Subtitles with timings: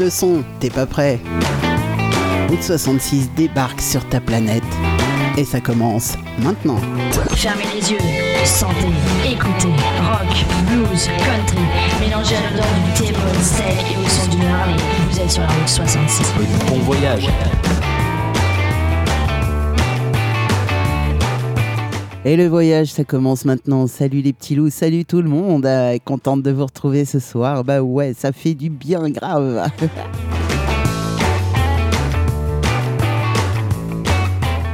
[0.00, 1.20] le son, t'es pas prêt
[2.48, 4.64] Route 66 débarque sur ta planète
[5.36, 6.80] et ça commence maintenant.
[7.36, 7.98] Fermez les yeux,
[8.44, 8.88] sentez,
[9.24, 11.64] écoutez, rock, blues, country,
[12.00, 14.76] mélangez à l'odeur du thé, sel et au son du Harley.
[15.10, 16.32] Vous êtes sur la route 66.
[16.68, 17.28] Bon voyage.
[22.26, 23.86] Et le voyage, ça commence maintenant.
[23.86, 25.64] Salut les petits loups, salut tout le monde.
[25.64, 27.64] Euh, contente de vous retrouver ce soir.
[27.64, 29.66] Bah ouais, ça fait du bien grave.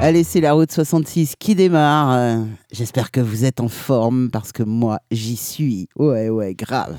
[0.00, 2.12] Allez, c'est la route 66 qui démarre.
[2.16, 2.38] Euh,
[2.72, 5.88] J'espère que vous êtes en forme parce que moi, j'y suis.
[5.96, 6.96] Ouais, ouais, grave.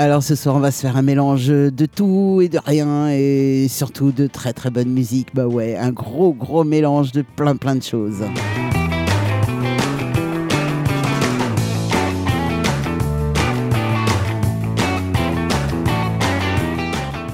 [0.00, 3.66] Alors ce soir, on va se faire un mélange de tout et de rien et
[3.68, 5.34] surtout de très très bonne musique.
[5.34, 8.22] Bah ouais, un gros gros mélange de plein plein de choses.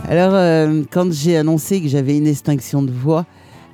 [0.08, 3.26] Alors, euh, quand j'ai annoncé que j'avais une extinction de voix,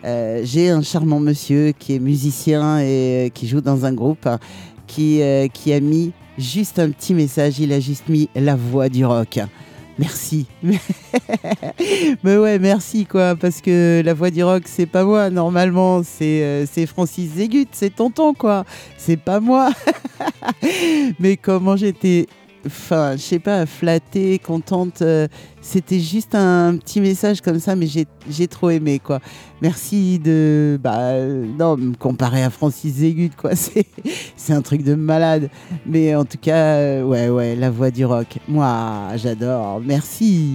[0.05, 4.27] euh, j'ai un charmant monsieur qui est musicien et euh, qui joue dans un groupe
[4.27, 4.41] hein,
[4.89, 5.23] qui,
[5.55, 7.59] qui a mis juste un petit message.
[7.59, 9.41] Il a juste mis la voix du rock.
[10.01, 10.47] Merci.
[12.25, 15.29] Mais ouais, merci quoi, parce que la voix du rock, c'est pas moi.
[15.29, 18.65] Normalement, c'est euh, Francis Zégut, c'est tonton quoi.
[18.97, 19.71] C'est pas moi.
[21.21, 22.27] Mais comment j'étais
[22.67, 25.03] enfin, je sais pas, flattée, contente.
[25.03, 25.27] euh,
[25.63, 28.07] C'était juste un petit message comme ça, mais j'ai-
[28.49, 29.21] trop aimé, quoi.
[29.61, 31.13] Merci de, bah,
[31.59, 33.51] non, me comparer à Francis Zégut, quoi.
[33.57, 33.85] C'est
[34.37, 35.51] c'est un truc de malade.
[35.87, 38.39] Mais en tout cas, euh, ouais, ouais, la voix du rock.
[38.49, 39.81] Moi, j'adore.
[39.85, 40.55] Merci.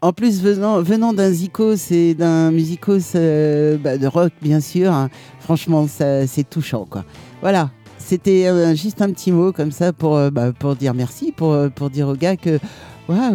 [0.00, 5.08] En plus, venant, d'un zikos et d'un musicos euh, bah, de rock, bien sûr, hein,
[5.40, 7.04] franchement, c'est touchant, quoi.
[7.40, 11.90] Voilà, c'était euh, juste un petit mot comme ça pour, euh, bah, dire merci, pour,
[11.90, 12.58] dire au gars que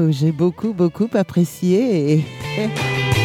[0.09, 2.23] j'ai beaucoup, beaucoup apprécié.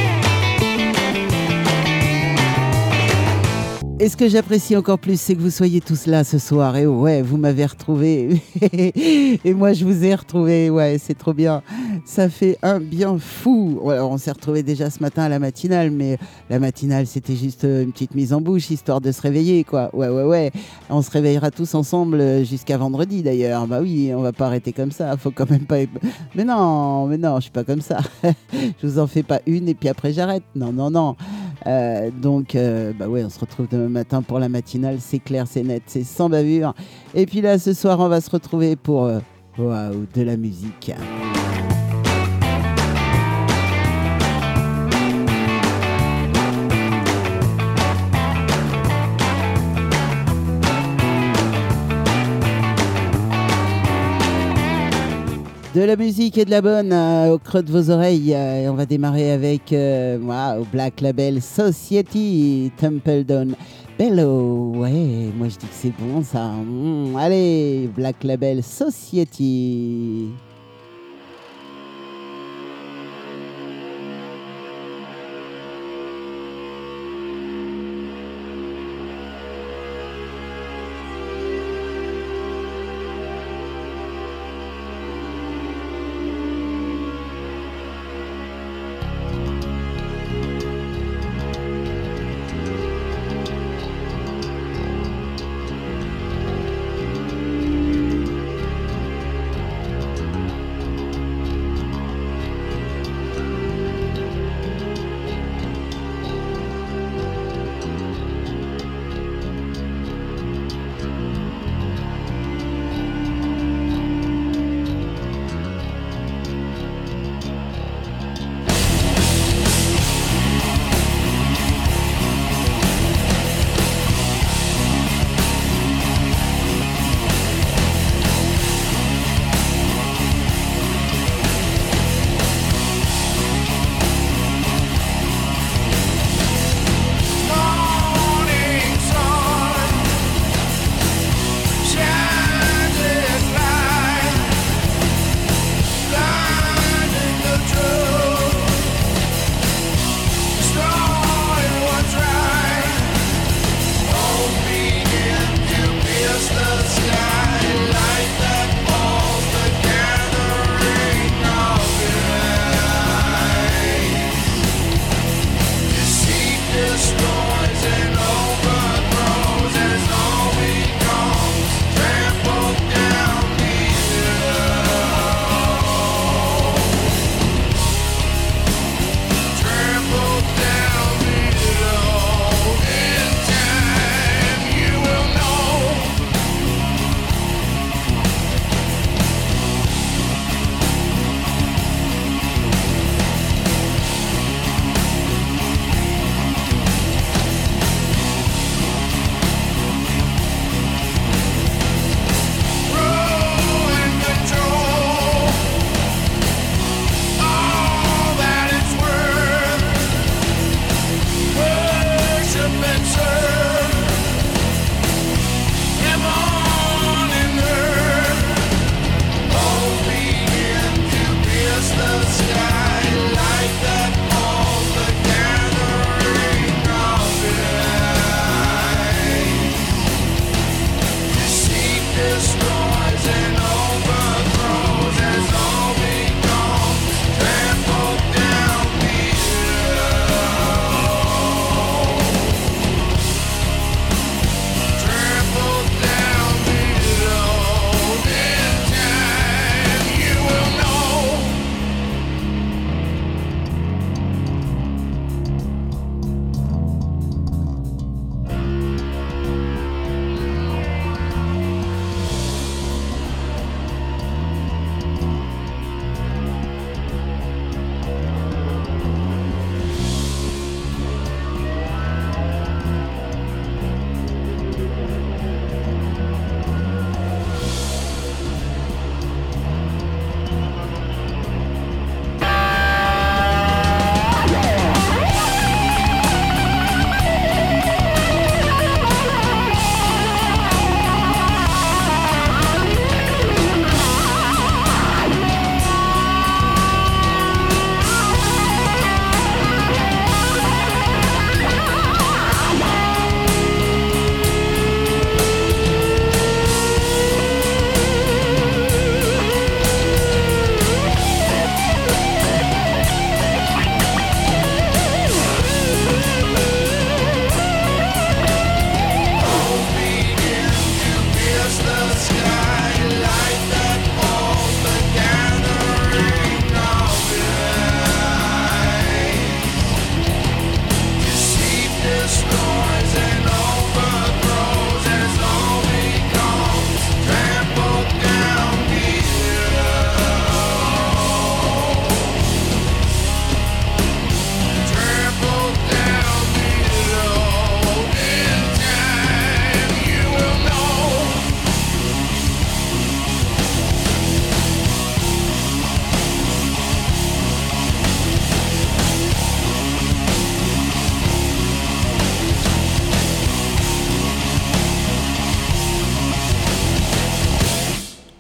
[4.00, 6.76] Et ce que j'apprécie encore plus, c'est que vous soyez tous là ce soir.
[6.76, 8.41] Et ouais, vous m'avez retrouvé.
[8.72, 10.70] et moi, je vous ai retrouvé.
[10.70, 11.62] Ouais, c'est trop bien.
[12.04, 13.81] Ça fait un bien fou.
[13.82, 16.16] Ouais, on s'est retrouvé déjà ce matin à la matinale, mais
[16.48, 19.91] la matinale, c'était juste euh, une petite mise en bouche, histoire de se réveiller, quoi.
[19.92, 20.53] Ouais, ouais, ouais.
[20.91, 23.66] On se réveillera tous ensemble euh, jusqu'à vendredi, d'ailleurs.
[23.66, 25.16] Bah oui, on va pas arrêter comme ça.
[25.16, 25.78] Faut quand même pas.
[26.36, 27.98] Mais non, mais non, je suis pas comme ça.
[28.53, 30.44] je vous en fais pas une et puis après j'arrête.
[30.54, 31.16] Non, non, non.
[31.66, 34.98] Euh, donc, euh, bah ouais, on se retrouve demain matin pour la matinale.
[35.00, 36.74] C'est clair, c'est net, c'est sans bavure.
[37.14, 39.20] Et puis là, ce soir, on va se retrouver pour euh,
[39.58, 40.92] de la musique.
[55.74, 58.34] De la musique et de la bonne euh, au creux de vos oreilles.
[58.34, 60.18] euh, et on va démarrer avec euh,
[60.72, 63.54] Black Label Society, Templedown
[63.98, 64.72] Bellow.
[64.76, 66.48] Ouais, moi je dis que c'est bon ça.
[66.48, 70.28] Mm, allez, Black Label Society.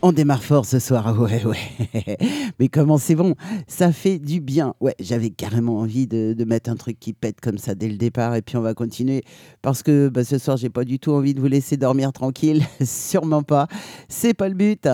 [0.08, 2.16] On démarre fort ce soir, ouais, ouais.
[2.58, 3.34] Mais comment c'est bon,
[3.66, 4.74] ça fait du bien.
[4.80, 8.34] Ouais, j'avais carrément envie de, mettre un truc qui pète comme ça dès le départ,
[8.34, 9.22] et puis on va continuer
[9.60, 12.62] parce que bah, ce soir, j'ai pas du tout envie de vous laisser dormir tranquille,
[12.82, 13.68] sûrement pas.
[14.08, 14.88] C'est pas le but.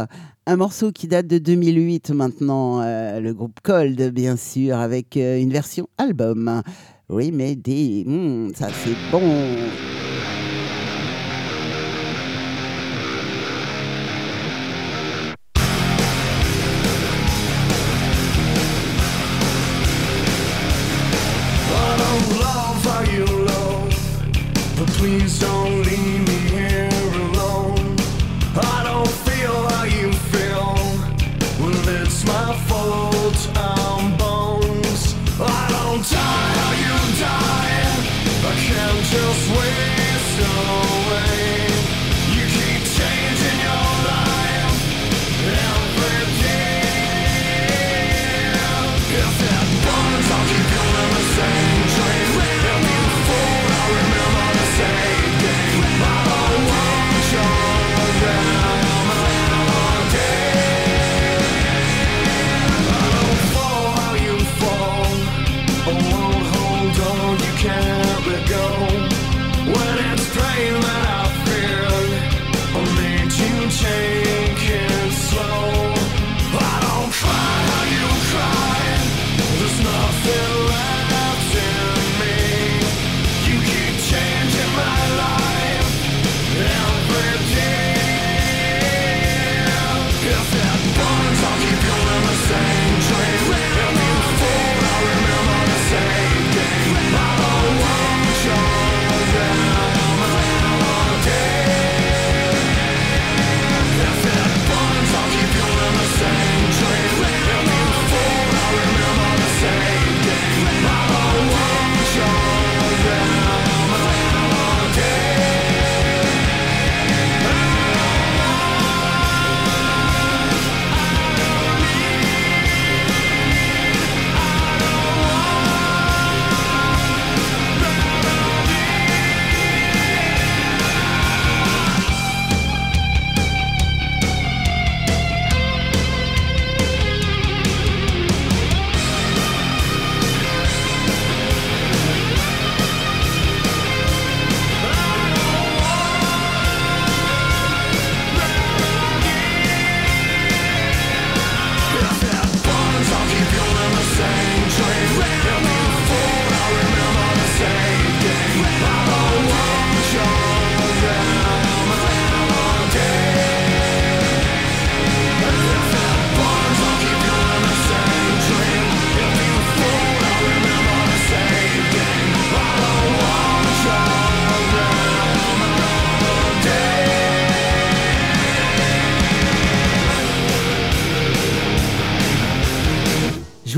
[0.46, 5.40] Un morceau qui date de 2008 maintenant, euh, le groupe Cold, bien sûr, avec euh,
[5.40, 6.60] une version album.
[7.08, 9.22] Oui, mais hmm, ça c'est bon.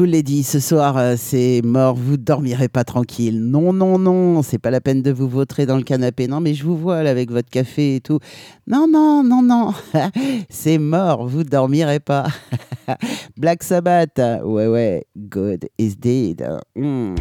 [0.06, 3.40] L'ai dit, ce soir, euh, c'est mort, vous dormirez pas tranquille.
[3.40, 6.28] Non, non, non, c'est pas la peine de vous vautrer dans le canapé.
[6.28, 8.18] Non, mais je vous vois avec votre café et tout.
[8.66, 9.72] Non, non, non, non,
[10.48, 12.26] c'est mort, vous dormirez pas.
[13.36, 16.46] Black Sabbath, ouais, ouais, God is dead.
[16.74, 17.14] Hmm.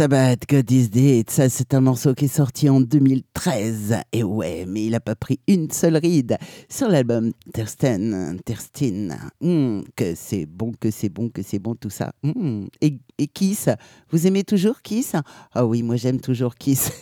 [0.00, 3.96] Sabbath, God is Dead, ça c'est un morceau qui est sorti en 2013.
[4.14, 6.38] Et ouais, mais il n'a pas pris une seule ride
[6.70, 9.18] sur l'album Tersten, Terstine.
[9.42, 12.12] Hum, que c'est bon, que c'est bon, que c'est bon tout ça.
[12.22, 12.68] Hum.
[12.80, 13.68] Et, Kiss,
[14.10, 15.12] vous aimez toujours Kiss?
[15.52, 16.92] Ah oui, moi j'aime toujours Kiss.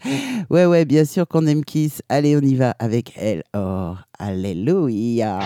[0.50, 2.02] ouais, ouais, bien sûr qu'on aime Kiss.
[2.08, 3.44] Allez, on y va avec elle.
[3.54, 5.38] Oh, Alléluia.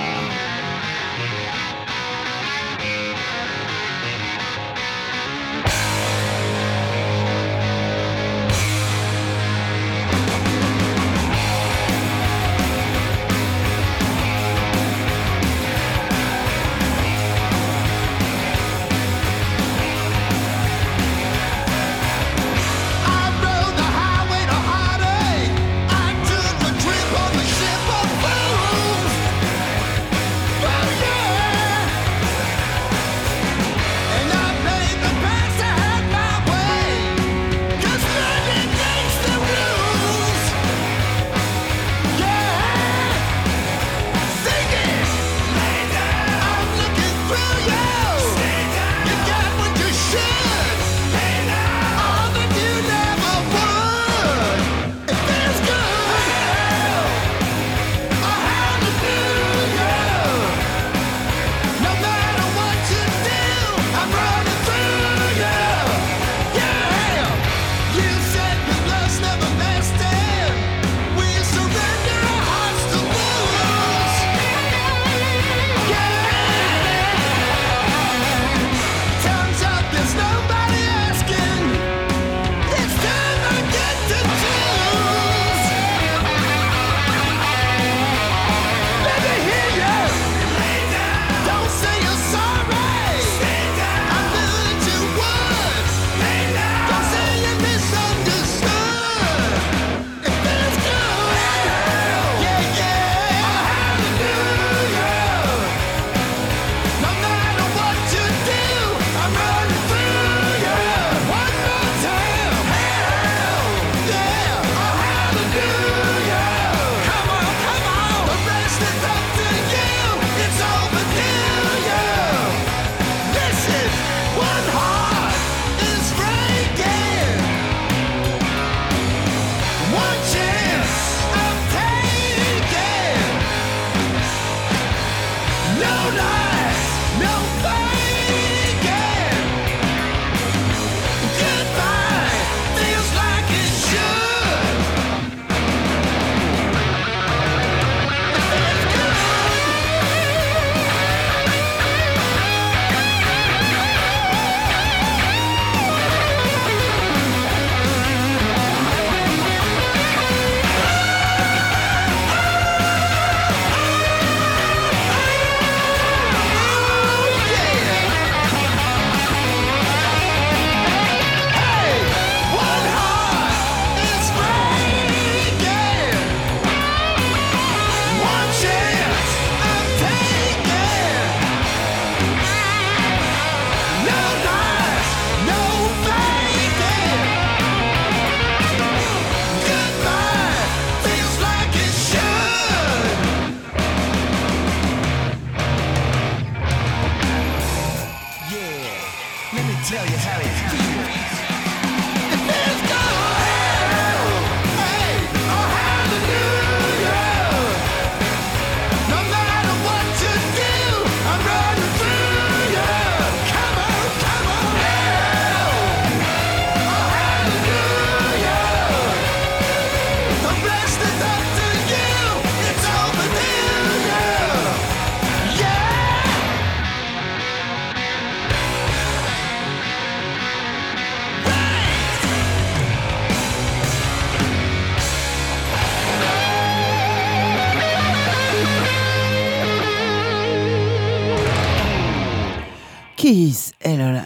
[243.24, 244.24] Kiss, eh là là,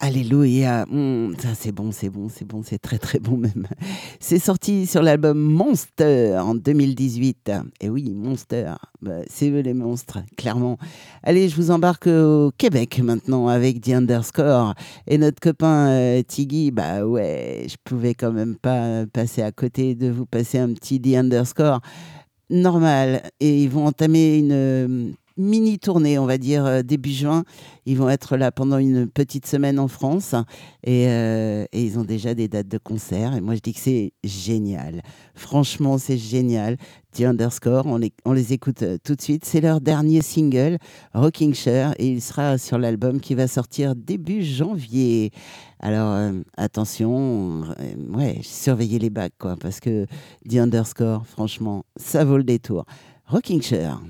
[0.00, 3.66] alléluia, Mm, ça c'est bon, c'est bon, c'est bon, c'est très très bon même.
[4.20, 7.52] C'est sorti sur l'album Monster en 2018.
[7.82, 10.78] Et oui, Monster, bah, c'est eux les monstres, clairement.
[11.22, 14.72] Allez, je vous embarque au Québec maintenant avec The Underscore.
[15.06, 19.94] Et notre copain euh, Tiggy, bah ouais, je pouvais quand même pas passer à côté
[19.94, 21.82] de vous passer un petit The Underscore
[22.48, 23.20] normal.
[23.40, 27.44] Et ils vont entamer une mini tournée, on va dire, euh, début juin.
[27.86, 30.34] Ils vont être là pendant une petite semaine en France.
[30.84, 33.34] Et, euh, et ils ont déjà des dates de concert.
[33.34, 35.02] Et moi, je dis que c'est génial.
[35.34, 36.76] Franchement, c'est génial.
[37.12, 39.44] The Underscore, on les, écoute euh, tout de suite.
[39.44, 40.78] C'est leur dernier single,
[41.14, 41.94] Rocking Chair.
[41.98, 45.30] Et il sera sur l'album qui va sortir début janvier.
[45.80, 50.06] Alors, attention, euh, surveillez les bacs, quoi, parce que
[50.48, 52.84] The Underscore, franchement, ça vaut le détour.
[53.26, 54.00] Rocking Chair.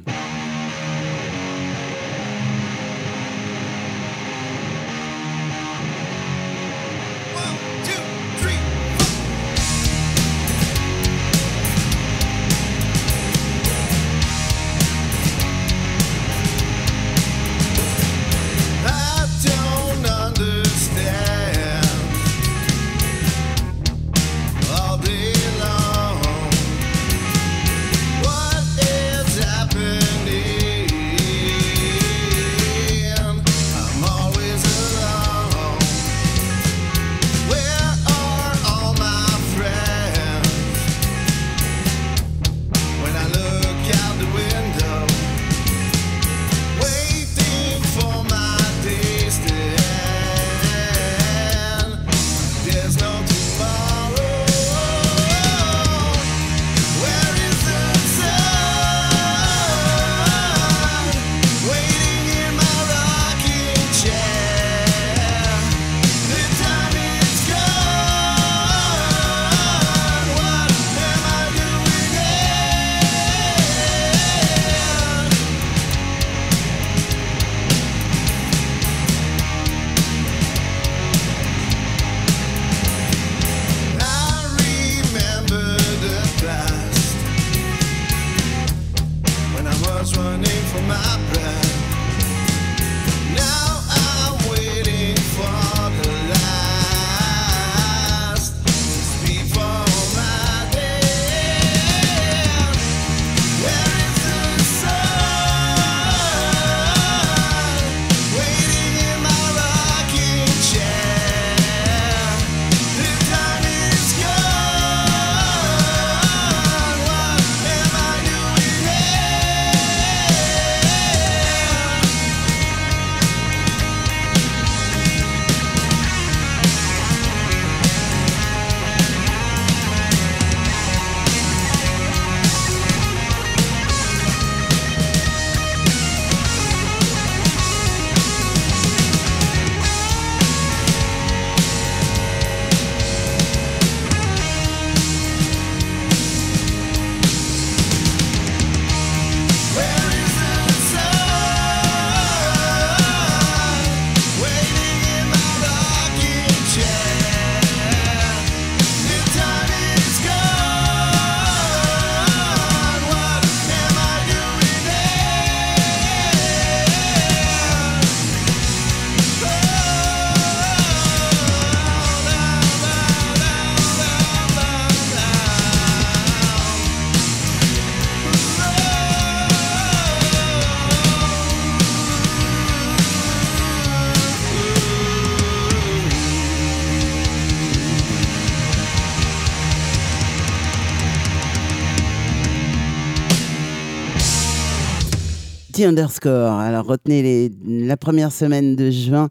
[195.85, 196.53] Underscore.
[196.53, 199.29] Alors retenez les, la première semaine de juin.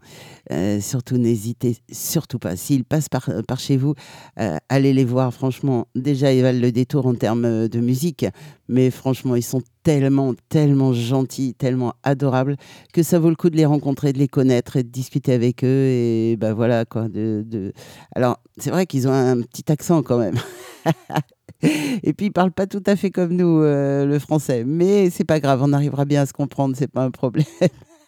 [0.50, 2.56] Euh, surtout, n'hésitez surtout pas.
[2.56, 3.94] S'ils passent par, par chez vous,
[4.40, 5.32] euh, allez les voir.
[5.34, 8.24] Franchement, déjà, ils valent le détour en termes euh, de musique.
[8.68, 12.56] Mais franchement, ils sont tellement, tellement gentils, tellement adorables
[12.92, 15.64] que ça vaut le coup de les rencontrer, de les connaître et de discuter avec
[15.64, 15.86] eux.
[15.86, 17.08] Et ben voilà quoi.
[17.08, 17.72] De, de...
[18.14, 20.38] Alors, c'est vrai qu'ils ont un petit accent quand même.
[22.02, 24.64] Et puis, ils parlent pas tout à fait comme nous, euh, le français.
[24.64, 27.46] Mais c'est pas grave, on arrivera bien à se comprendre, c'est pas un problème.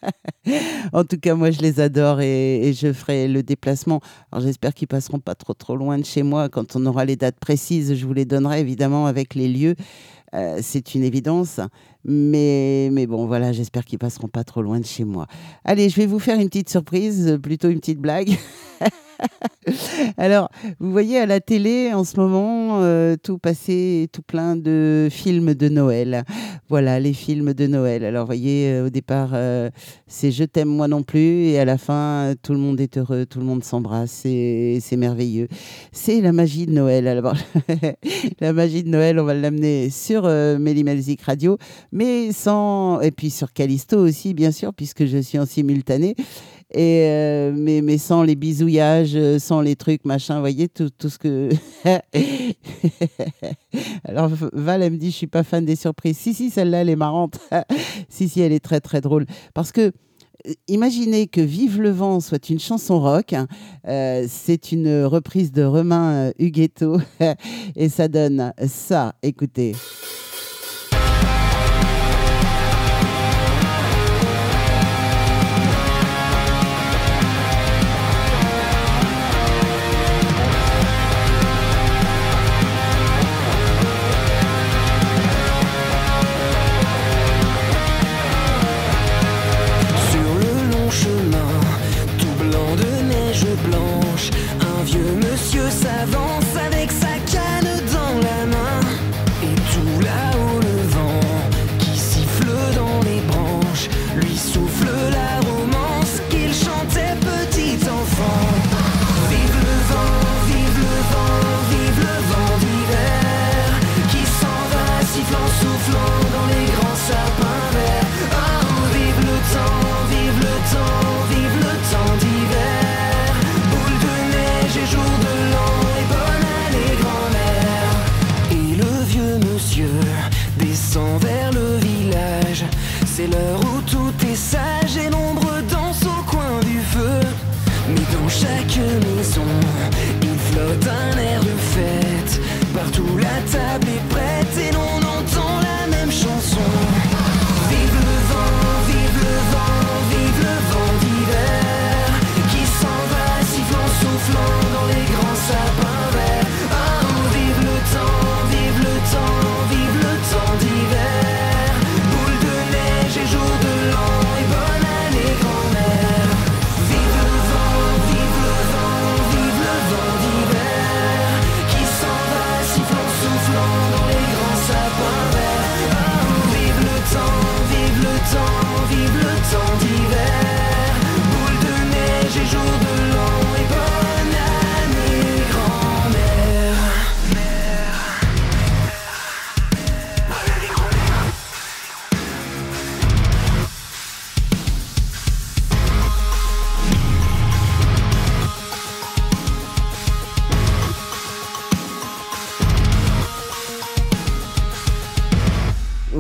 [0.93, 4.01] en tout cas, moi, je les adore et, je ferai le déplacement.
[4.31, 6.49] Alors, j'espère qu'ils passeront pas trop trop loin de chez moi.
[6.49, 9.75] Quand on aura les dates précises, je vous les donnerai évidemment avec les lieux.
[10.35, 11.61] Euh, c'est une évidence.
[12.05, 15.27] Mais, mais bon, voilà, j'espère qu'ils passeront pas trop loin de chez moi.
[15.65, 18.31] Allez, je vais vous faire une petite surprise, euh, plutôt une petite blague.
[20.17, 25.09] Alors, vous voyez à la télé en ce moment, euh, tout passé, tout plein de
[25.11, 26.25] films de Noël.
[26.69, 28.05] Voilà, les films de Noël.
[28.05, 29.71] Alors, vous voyez, euh, au départ, euh,
[30.07, 33.27] c'est Je t'aime moi non plus, et à la fin, tout le monde est heureux,
[33.27, 35.49] tout le monde s'embrasse, c'est c'est merveilleux.
[35.93, 37.07] C'est la magie de Noël.
[37.07, 37.35] Alors,
[38.41, 41.59] la magie de Noël, on va l'amener sur euh, Méli Melzik Radio,
[41.93, 43.01] mais sans.
[43.01, 46.15] Et puis sur Callisto aussi, bien sûr, puisque je suis en simultané.
[46.73, 50.89] Et euh, mais, mais sans les bisouillages, euh, sans les trucs, machin, vous voyez, tout,
[50.91, 51.49] tout ce que.
[54.05, 56.17] Alors Val, elle me dit, je suis pas fan des surprises.
[56.19, 57.39] Si, si, celle-là, elle est marrante.
[58.09, 59.27] si, si, elle est très, très drôle.
[59.55, 59.81] Parce que.
[60.47, 63.35] euh, Imaginez que Vive le vent soit une chanson rock.
[63.35, 63.47] hein.
[64.29, 66.99] C'est une reprise de Romain Huguetto
[67.77, 69.13] et ça donne ça.
[69.23, 69.75] Écoutez.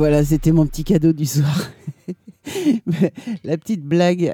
[0.01, 1.71] Voilà, c'était mon petit cadeau du soir.
[3.45, 4.33] La petite blague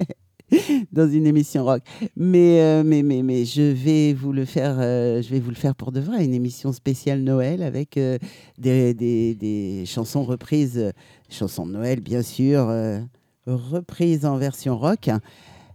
[0.90, 1.82] dans une émission rock.
[2.16, 5.56] Mais, euh, mais, mais, mais je vais vous le faire, euh, je vais vous le
[5.56, 8.16] faire pour de vrai, une émission spéciale Noël avec euh,
[8.56, 10.94] des, des, chansons reprises,
[11.28, 12.66] chansons de Noël bien sûr,
[13.46, 15.10] reprises en version rock.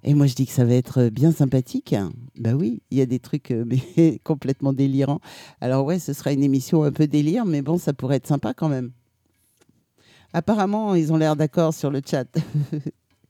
[0.04, 1.94] Et moi, je dis que ça va être bien sympathique.
[2.40, 5.22] Bah oui, il y a des trucs mais complètement délirants.
[5.62, 8.56] Alors ouais, ce sera une émission un peu délire, mais bon, ça pourrait être sympa
[8.56, 8.92] quand même.
[10.34, 12.28] Apparemment, ils ont l'air d'accord sur le chat.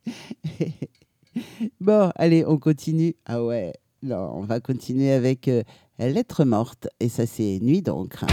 [1.81, 3.15] bon, allez, on continue.
[3.25, 3.73] Ah ouais,
[4.04, 5.63] non, on va continuer avec euh,
[5.99, 6.87] Lettre morte.
[6.99, 8.25] Et ça, c'est Nuit d'encre.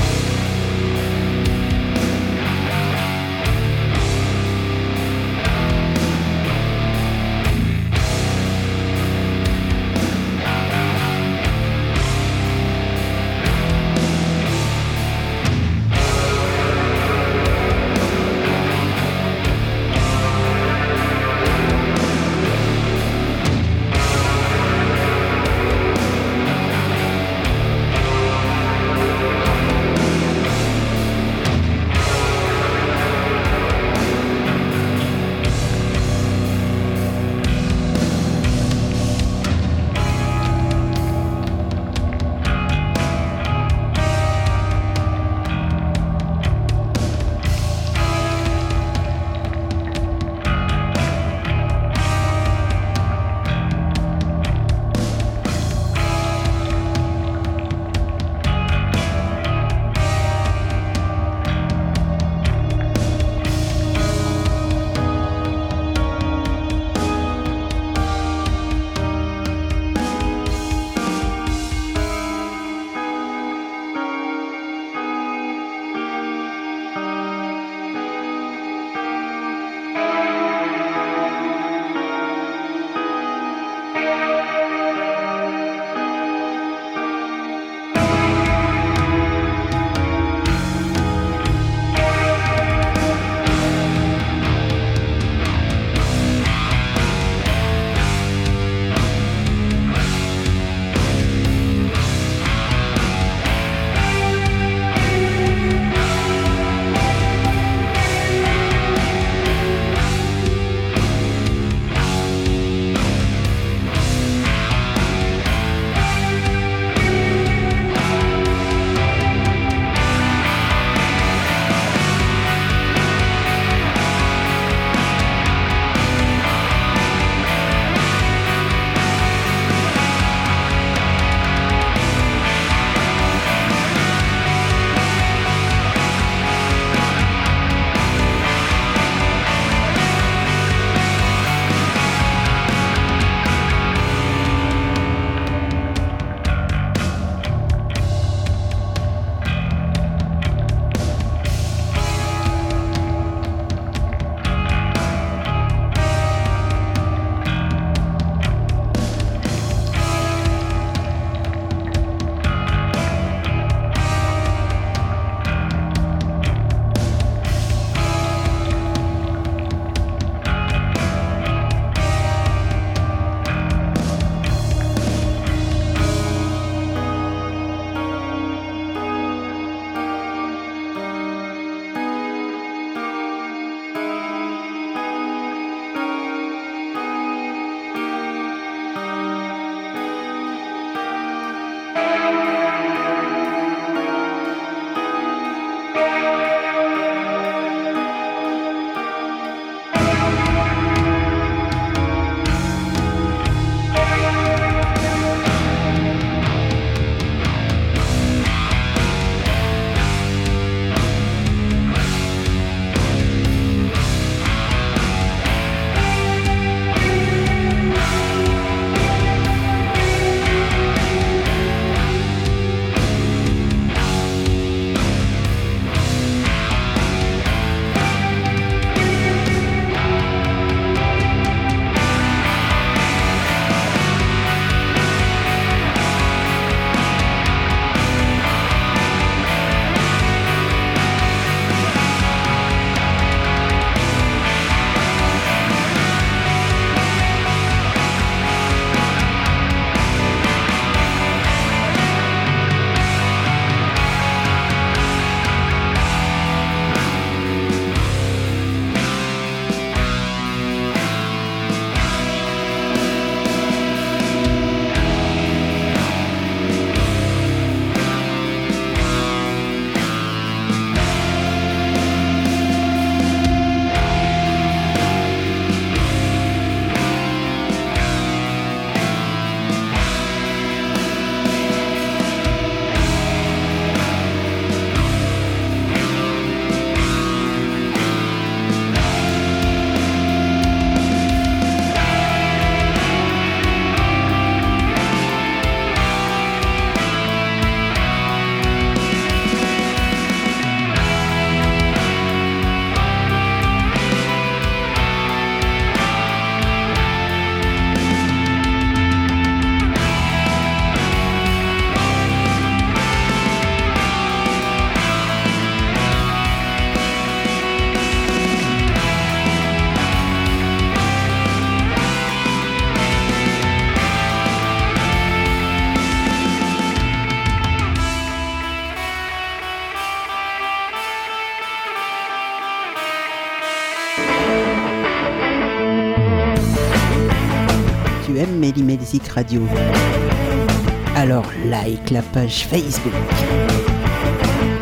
[341.14, 343.12] Alors like la page Facebook.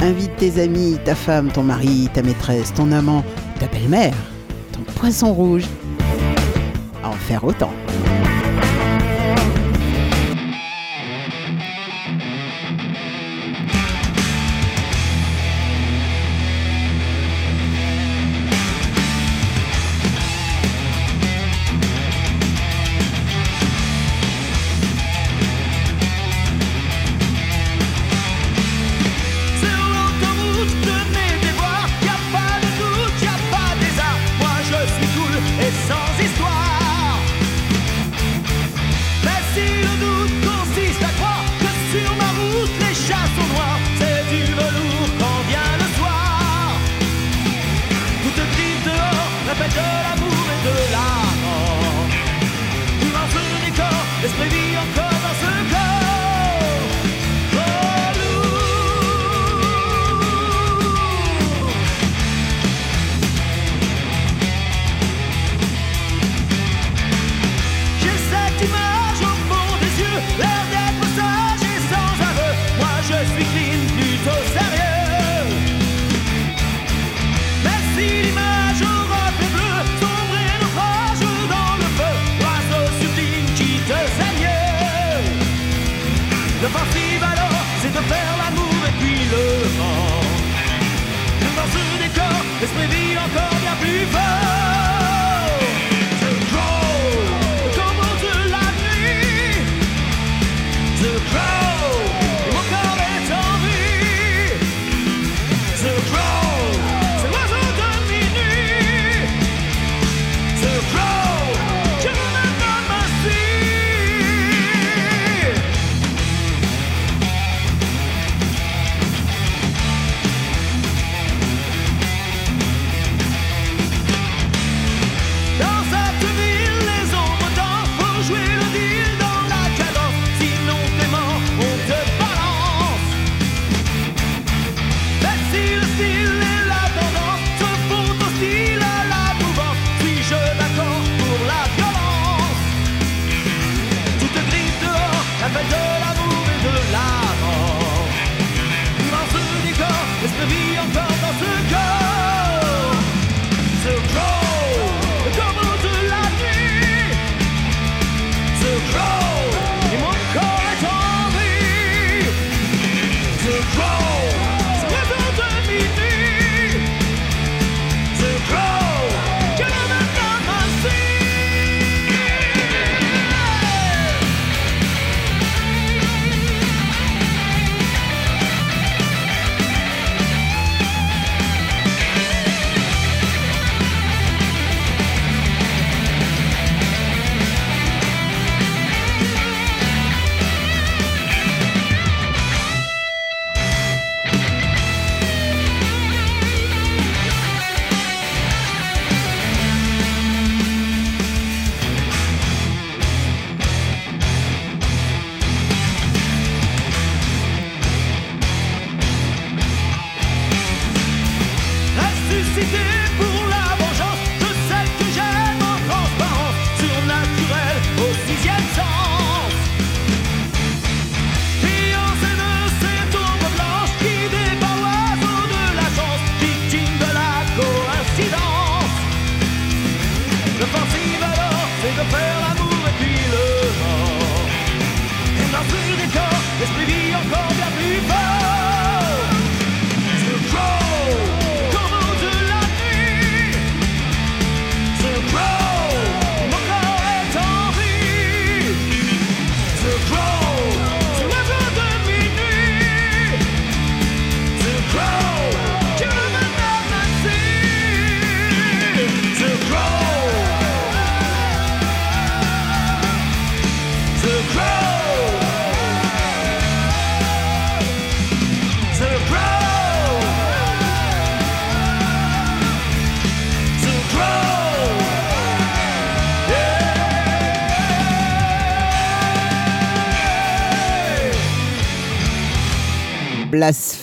[0.01, 3.23] Invite tes amis, ta femme, ton mari, ta maîtresse, ton amant,
[3.61, 4.15] ta belle-mère,
[4.73, 5.65] ton poisson rouge
[7.03, 7.73] à en faire autant.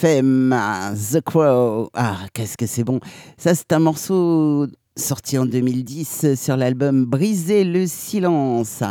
[0.03, 1.89] The Crow.
[1.93, 2.99] Ah, qu'est-ce que c'est bon.
[3.37, 8.83] Ça, c'est un morceau sorti en 2010 sur l'album Briser le silence.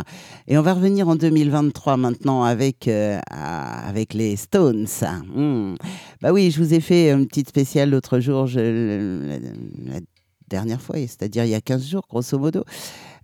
[0.47, 4.87] Et on va revenir en 2023 maintenant avec, euh, avec les Stones.
[5.35, 5.75] Mmh.
[6.21, 9.99] Bah oui, je vous ai fait une petite spéciale l'autre jour, la,
[10.47, 12.63] dernière fois, c'est-à-dire il y a 15 jours, grosso modo.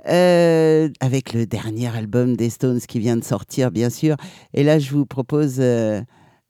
[0.08, 4.16] Euh, avec le dernier album des Stones qui vient de sortir, bien sûr.
[4.54, 5.56] Et là, je vous propose...
[5.58, 6.02] Euh,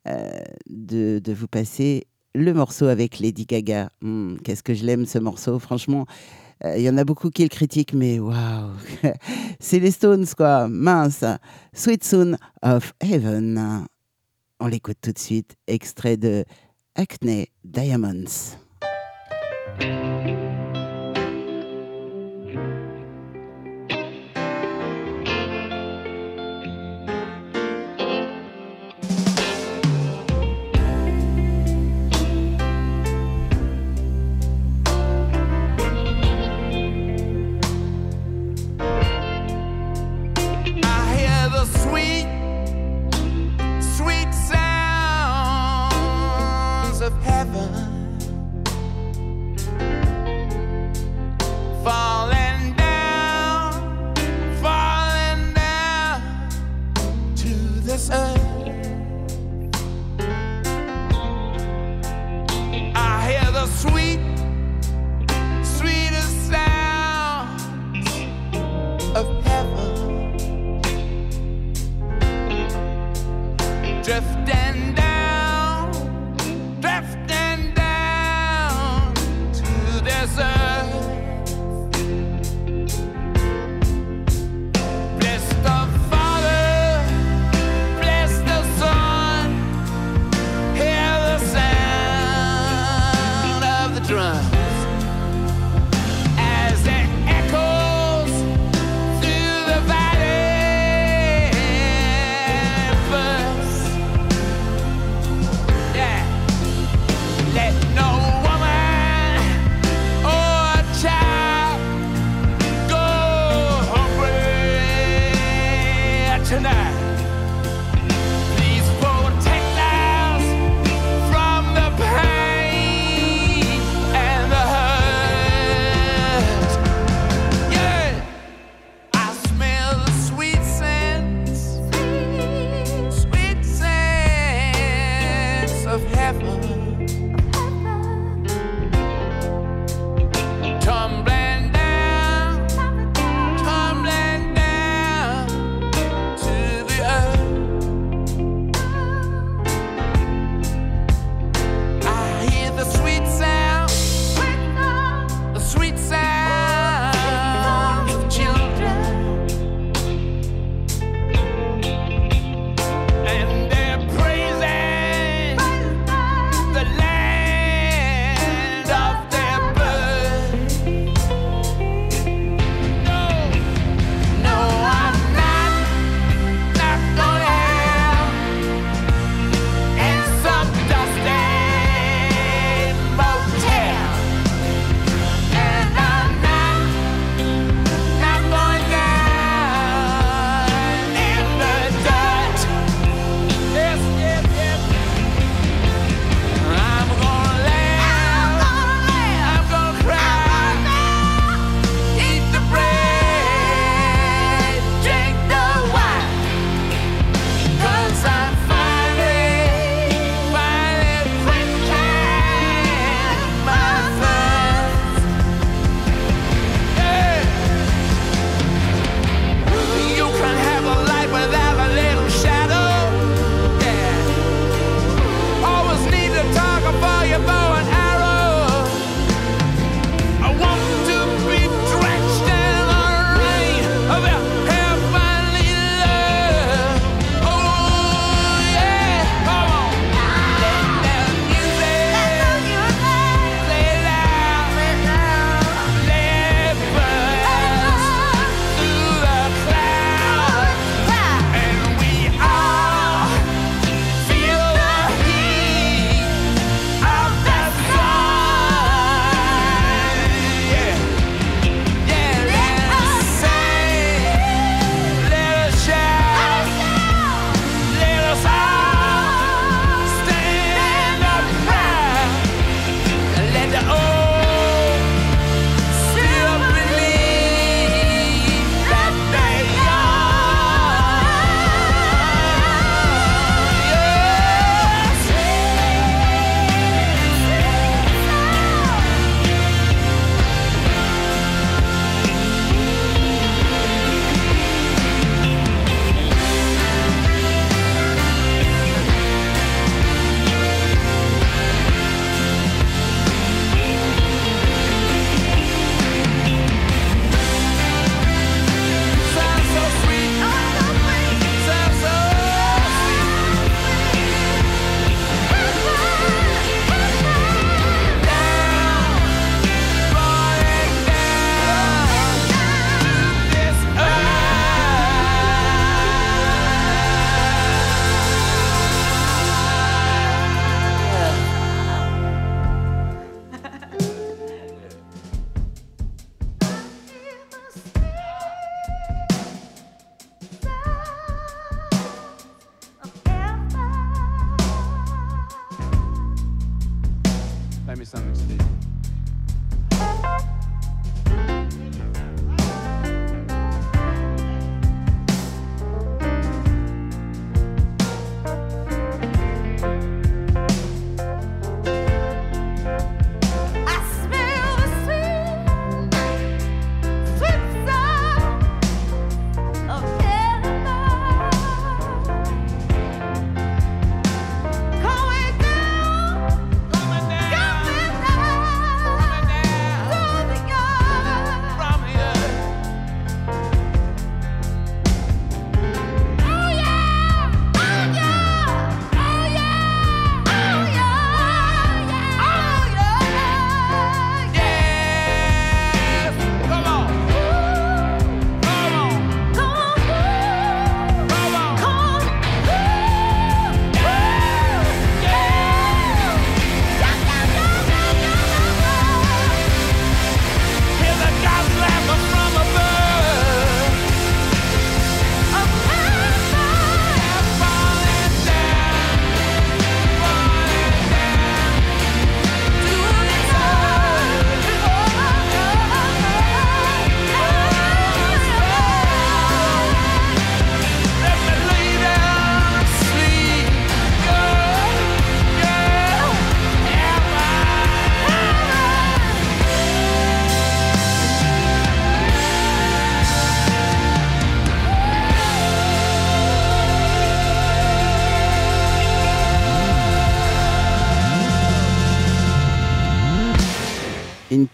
[0.06, 3.89] de, de vous passer le morceau avec Lady Gaga.
[4.02, 6.06] Hmm, Qu'est-ce que je l'aime ce morceau, franchement.
[6.66, 8.72] euh, Il y en a beaucoup qui le critiquent, mais waouh,
[9.60, 11.24] c'est les Stones quoi, mince.
[11.74, 13.86] Sweet Soon of Heaven.
[14.60, 16.43] On l'écoute tout de suite, extrait de
[16.95, 18.58] Acne Diamonds.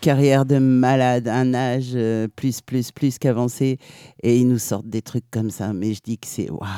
[0.06, 3.80] Carrière de malade, un âge euh, plus, plus, plus qu'avancé.
[4.22, 5.74] Et ils nous sortent des trucs comme ça.
[5.74, 6.70] Mais je dis que c'est waouh!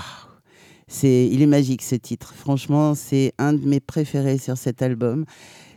[1.04, 2.34] Il est magique ce titre.
[2.34, 5.26] Franchement, c'est un de mes préférés sur cet album.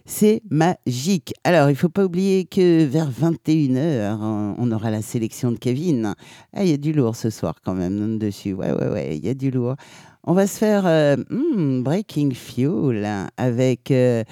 [0.04, 1.34] C'est magique.
[1.42, 6.14] Alors, il faut pas oublier que vers 21h, on aura la sélection de Kevin.
[6.54, 8.52] Ah, il y a du lourd ce soir quand même dessus.
[8.52, 9.74] Ouais, ouais, ouais, il y a du lourd.
[10.22, 14.22] On va se faire euh, hmm, Breaking Fuel avec euh,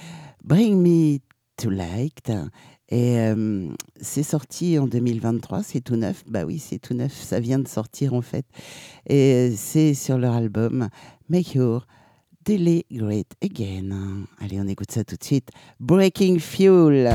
[0.44, 1.18] Bring Me
[1.56, 2.30] to Light.
[2.90, 3.68] Et euh,
[4.00, 6.24] c'est sorti en 2023, c'est tout neuf.
[6.26, 8.46] Bah oui, c'est tout neuf, ça vient de sortir en fait.
[9.06, 10.88] Et c'est sur leur album
[11.28, 11.86] Make Your
[12.44, 14.24] Daily Great Again.
[14.40, 15.50] Allez, on écoute ça tout de suite.
[15.80, 17.14] Breaking Fuel.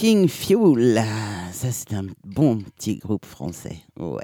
[0.00, 1.02] Breaking Fuel,
[1.50, 3.78] ça c'est un bon petit groupe français.
[3.98, 4.22] Ouais.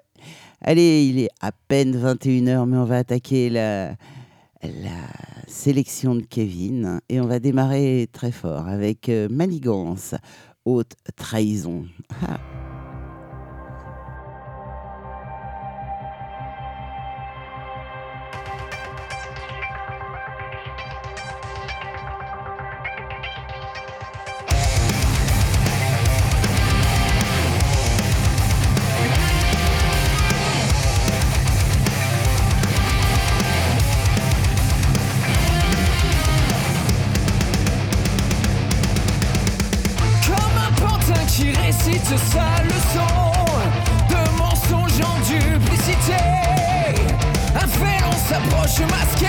[0.60, 3.96] Allez, il est à peine 21h, mais on va attaquer la,
[4.62, 5.08] la
[5.48, 10.14] sélection de Kevin et on va démarrer très fort avec euh, Manigance,
[10.64, 11.86] haute trahison.
[12.24, 12.38] Ah.
[42.16, 43.32] ce sale leçon
[44.08, 46.14] de mensonge en duplicité.
[47.54, 49.23] Un félon s'approche masqué.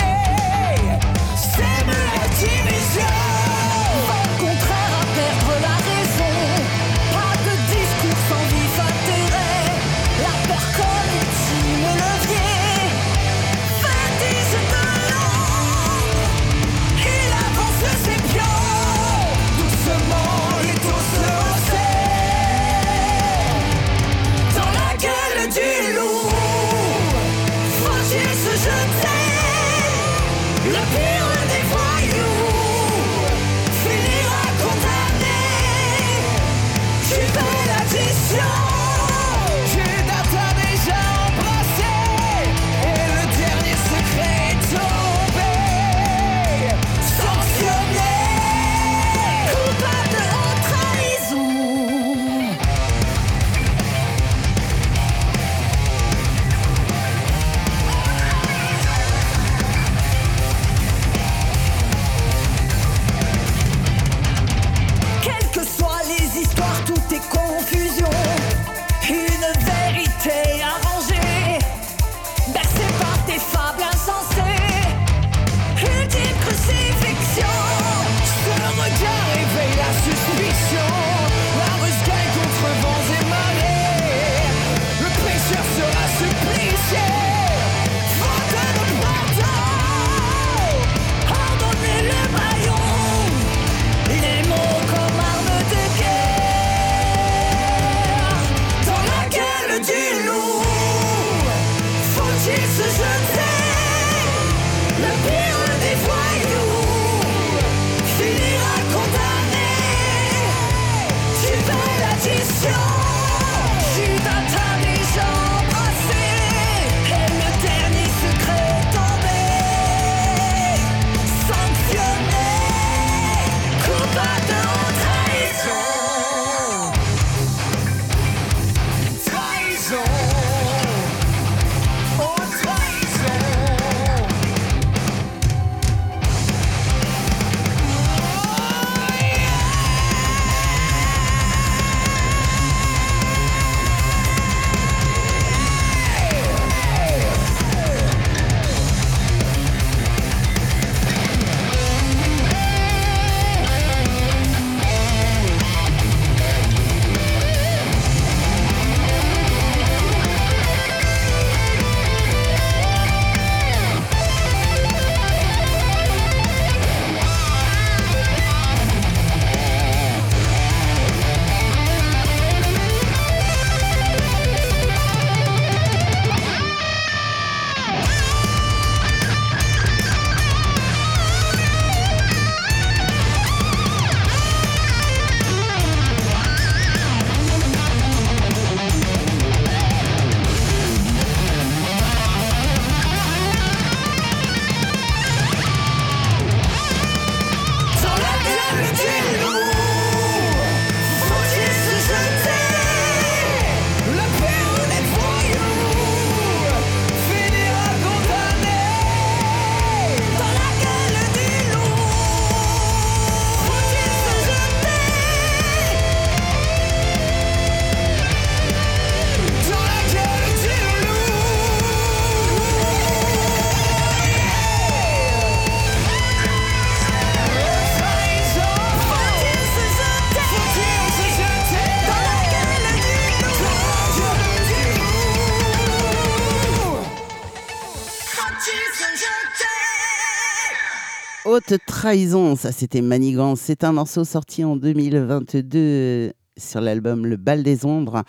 [242.06, 243.62] Trahison, ça c'était Manigance.
[243.62, 248.22] C'est un morceau sorti en 2022 euh, sur l'album Le Bal des Ombres.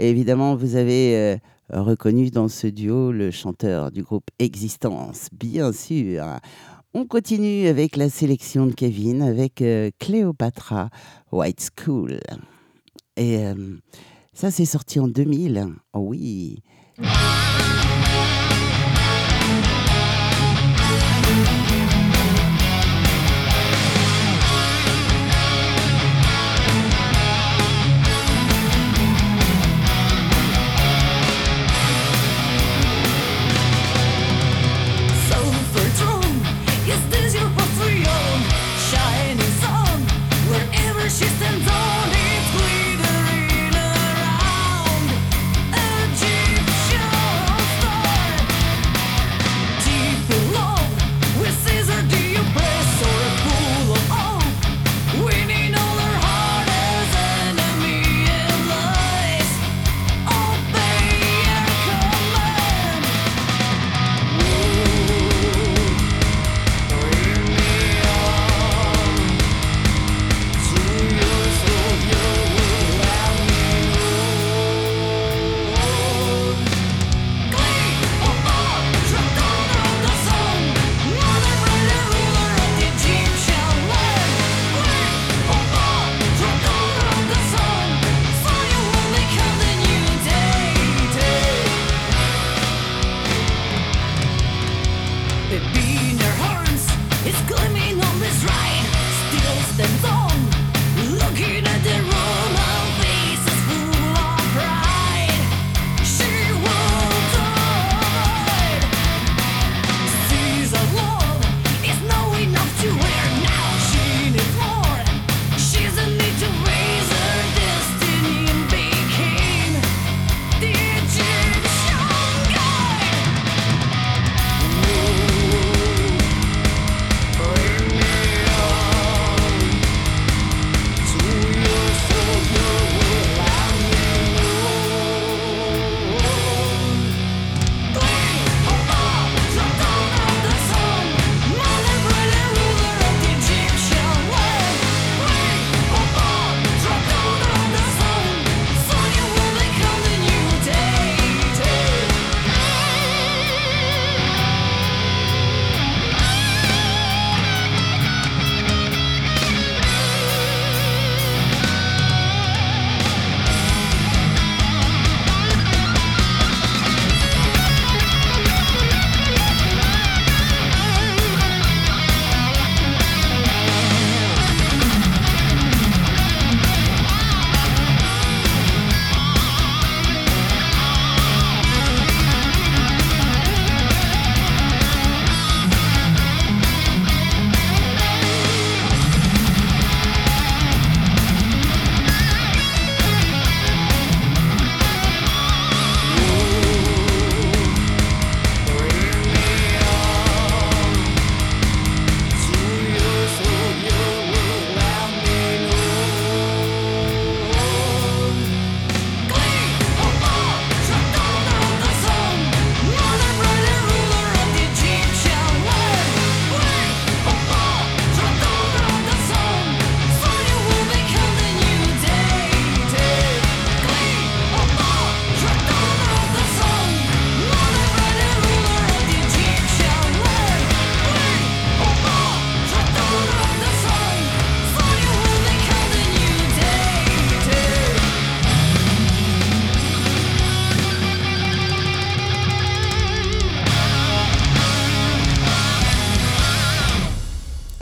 [0.00, 1.36] Évidemment, vous avez euh,
[1.72, 6.24] reconnu dans ce duo le chanteur du groupe Existence, bien sûr.
[6.92, 10.90] On continue avec la sélection de Kevin avec euh, Cléopatra
[11.30, 12.18] White School.
[13.16, 13.54] Et euh,
[14.32, 15.68] ça, c'est sorti en 2000.
[15.92, 16.64] Oh oui.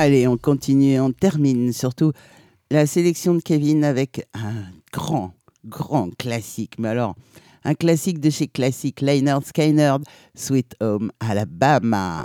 [0.09, 2.13] Allez, on continue, on termine surtout
[2.71, 5.35] la sélection de Kevin avec un grand,
[5.67, 6.77] grand classique.
[6.79, 7.15] Mais alors,
[7.63, 10.03] un classique de chez Classic, Lynyrd Skynyrd,
[10.35, 12.25] Sweet Home Alabama.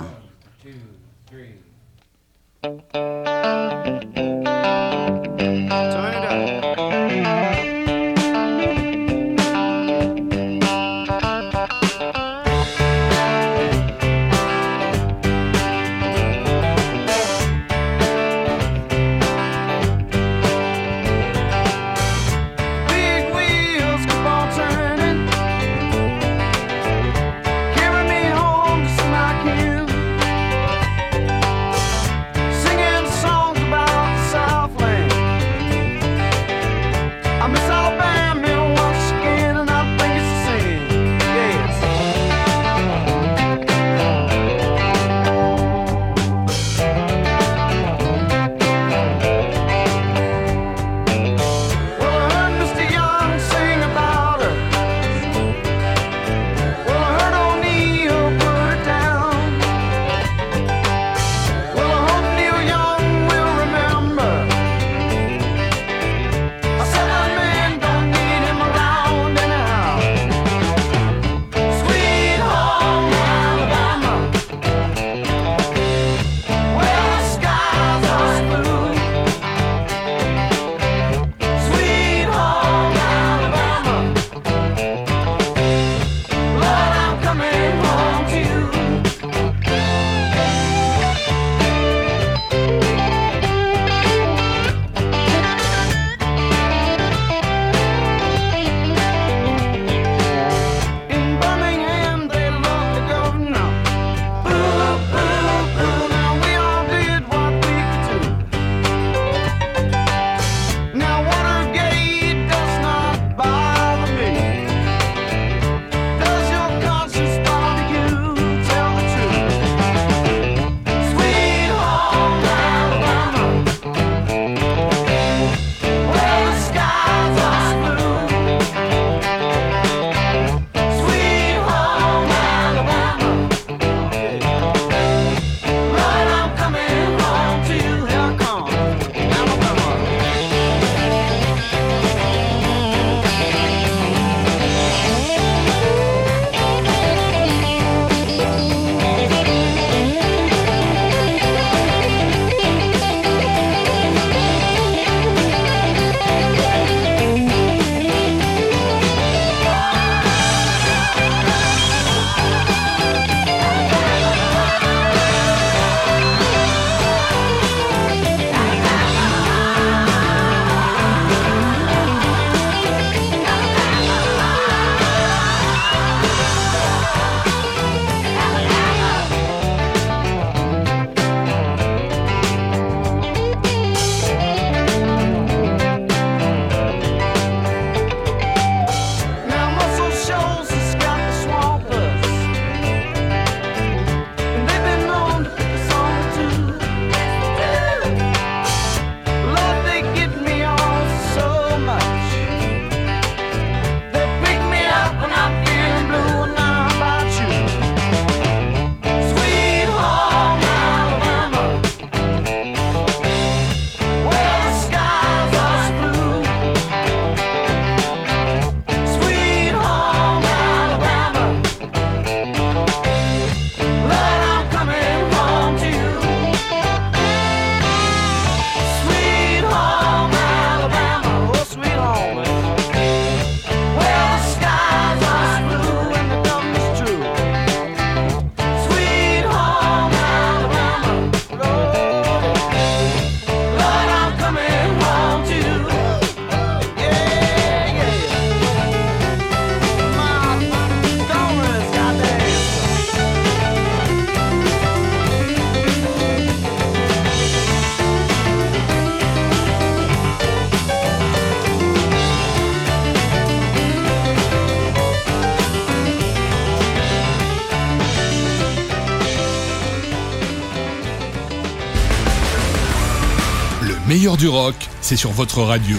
[274.43, 275.95] du rock, c'est sur votre radio.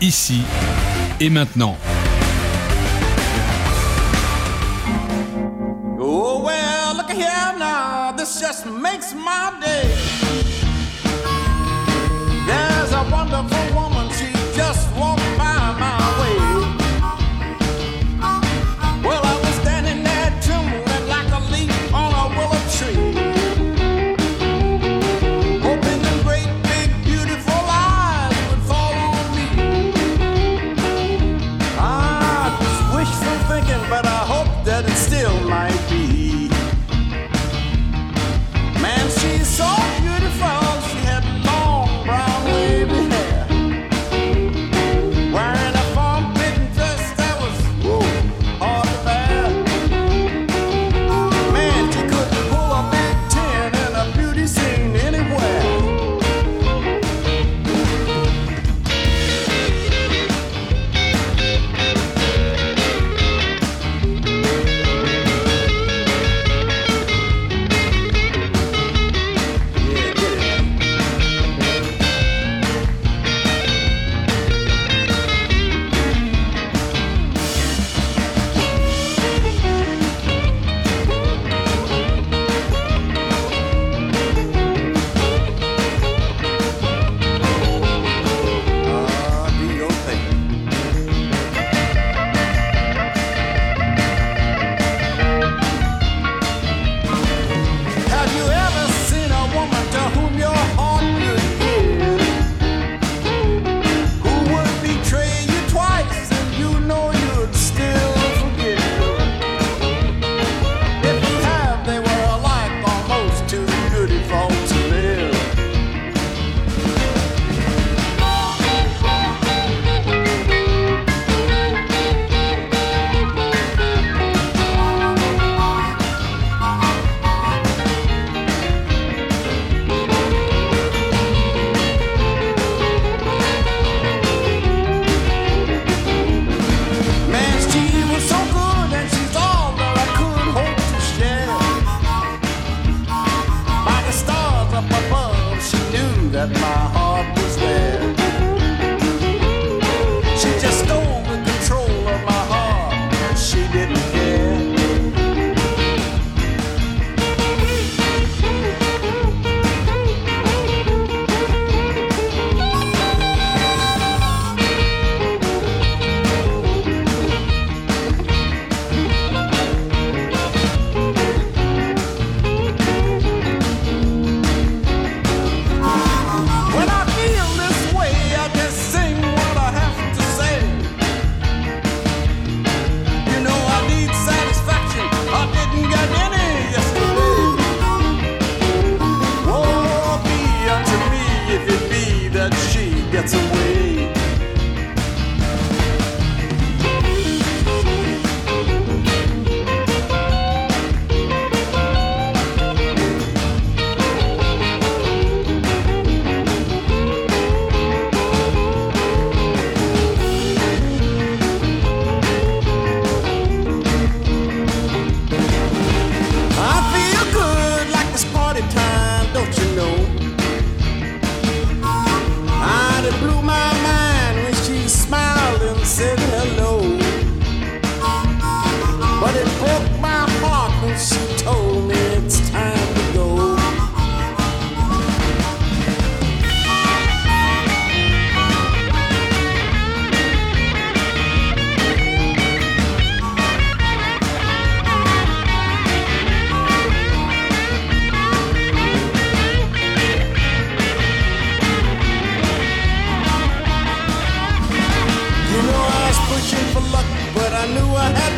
[0.00, 0.42] Ici
[1.18, 1.76] et maintenant.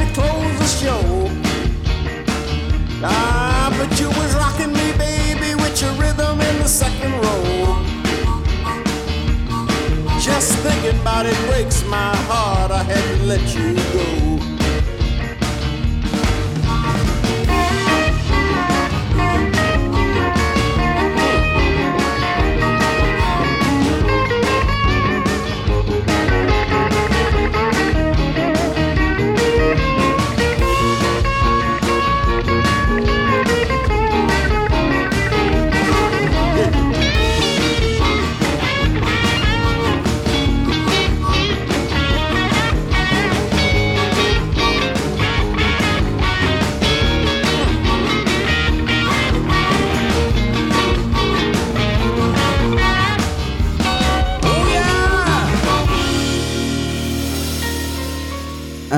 [0.00, 1.02] to close the show.
[3.04, 7.82] Ah, but you was rocking me, baby, with your rhythm in the second row.
[10.20, 10.62] Just
[11.02, 12.70] about it breaks my heart.
[12.70, 14.51] I had to let you go.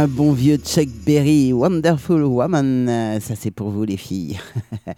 [0.05, 3.19] Un bon vieux Chuck Berry, Wonderful Woman.
[3.21, 4.39] Ça, c'est pour vous, les filles.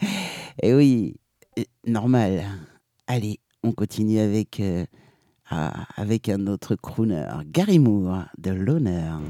[0.63, 1.15] Et oui,
[1.57, 2.43] euh, normal.
[3.07, 4.85] Allez, on continue avec, euh,
[5.49, 9.21] ah, avec un autre crooner, Gary Moore, de l'honneur.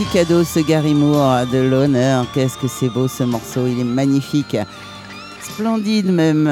[0.00, 2.24] Petit cadeau, ce Gary Moore de l'honneur.
[2.32, 4.56] Qu'est-ce que c'est beau ce morceau, il est magnifique.
[5.42, 6.46] Splendide même.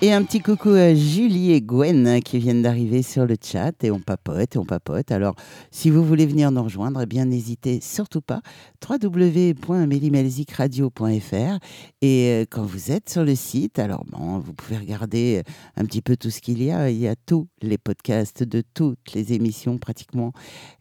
[0.00, 3.90] Et un petit coucou à Julie et Gwen qui viennent d'arriver sur le chat et
[3.90, 5.12] on papote et on papote.
[5.12, 5.34] Alors,
[5.70, 8.40] si vous voulez venir nous rejoindre, eh bien n'hésitez surtout pas.
[8.88, 11.58] www.melimelzicradio.fr
[12.00, 15.42] Et euh, quand vous êtes sur le site, alors bon, vous pouvez regarder
[15.76, 16.90] un petit peu tout ce qu'il y a.
[16.90, 20.32] Il y a tous les podcasts de toutes les émissions pratiquement.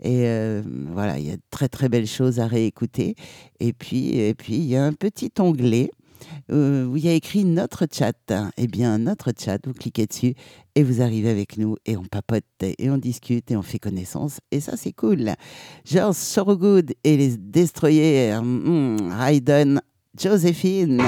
[0.02, 0.64] Et euh,
[0.94, 3.16] voilà, il y a de très très belles choses à réécouter.
[3.60, 5.92] Et puis, et puis il y a un petit onglet
[6.52, 8.14] euh, y a écrit notre chat.
[8.58, 10.34] Eh bien, notre chat, vous cliquez dessus
[10.76, 14.40] et vous arrivez avec nous et on papote et on discute et on fait connaissance.
[14.52, 15.32] Et ça, c'est cool.
[15.86, 19.82] George Sorogood et les Destroyers, mm, Raiden,
[20.20, 21.02] Joséphine.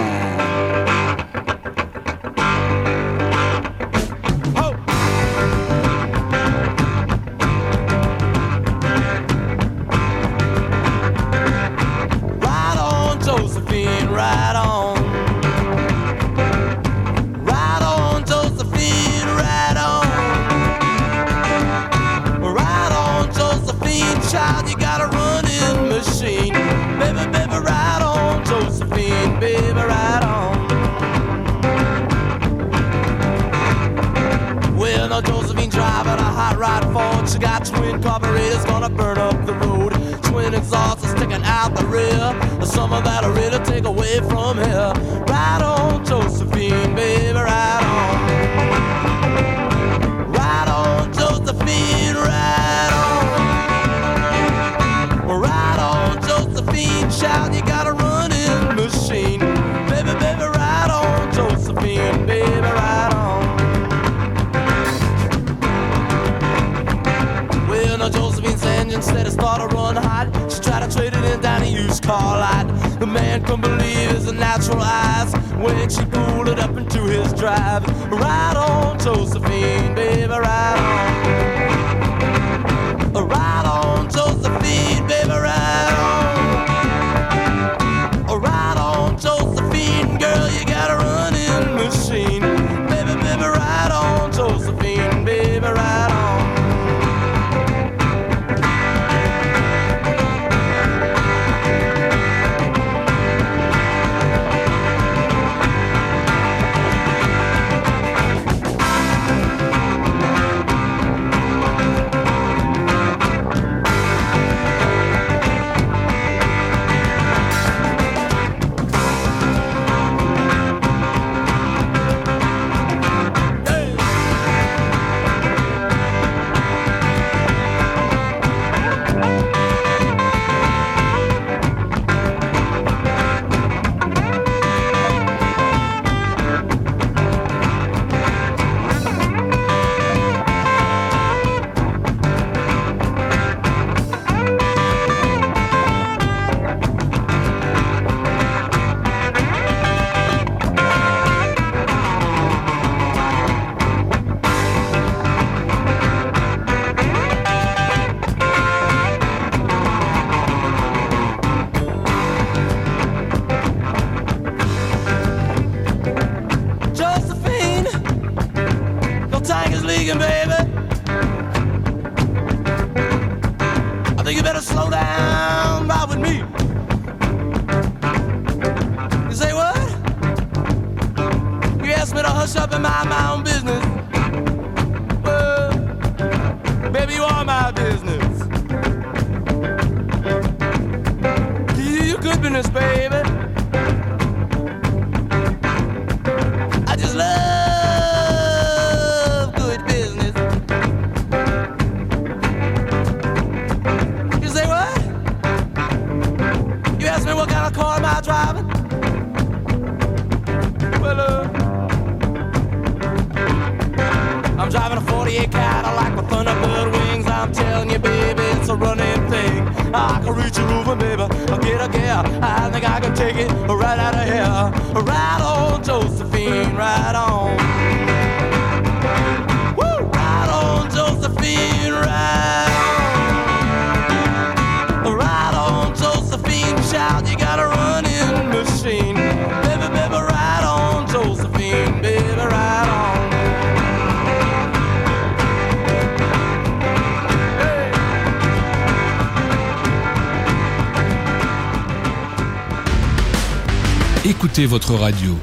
[254.61, 255.39] Votre radio.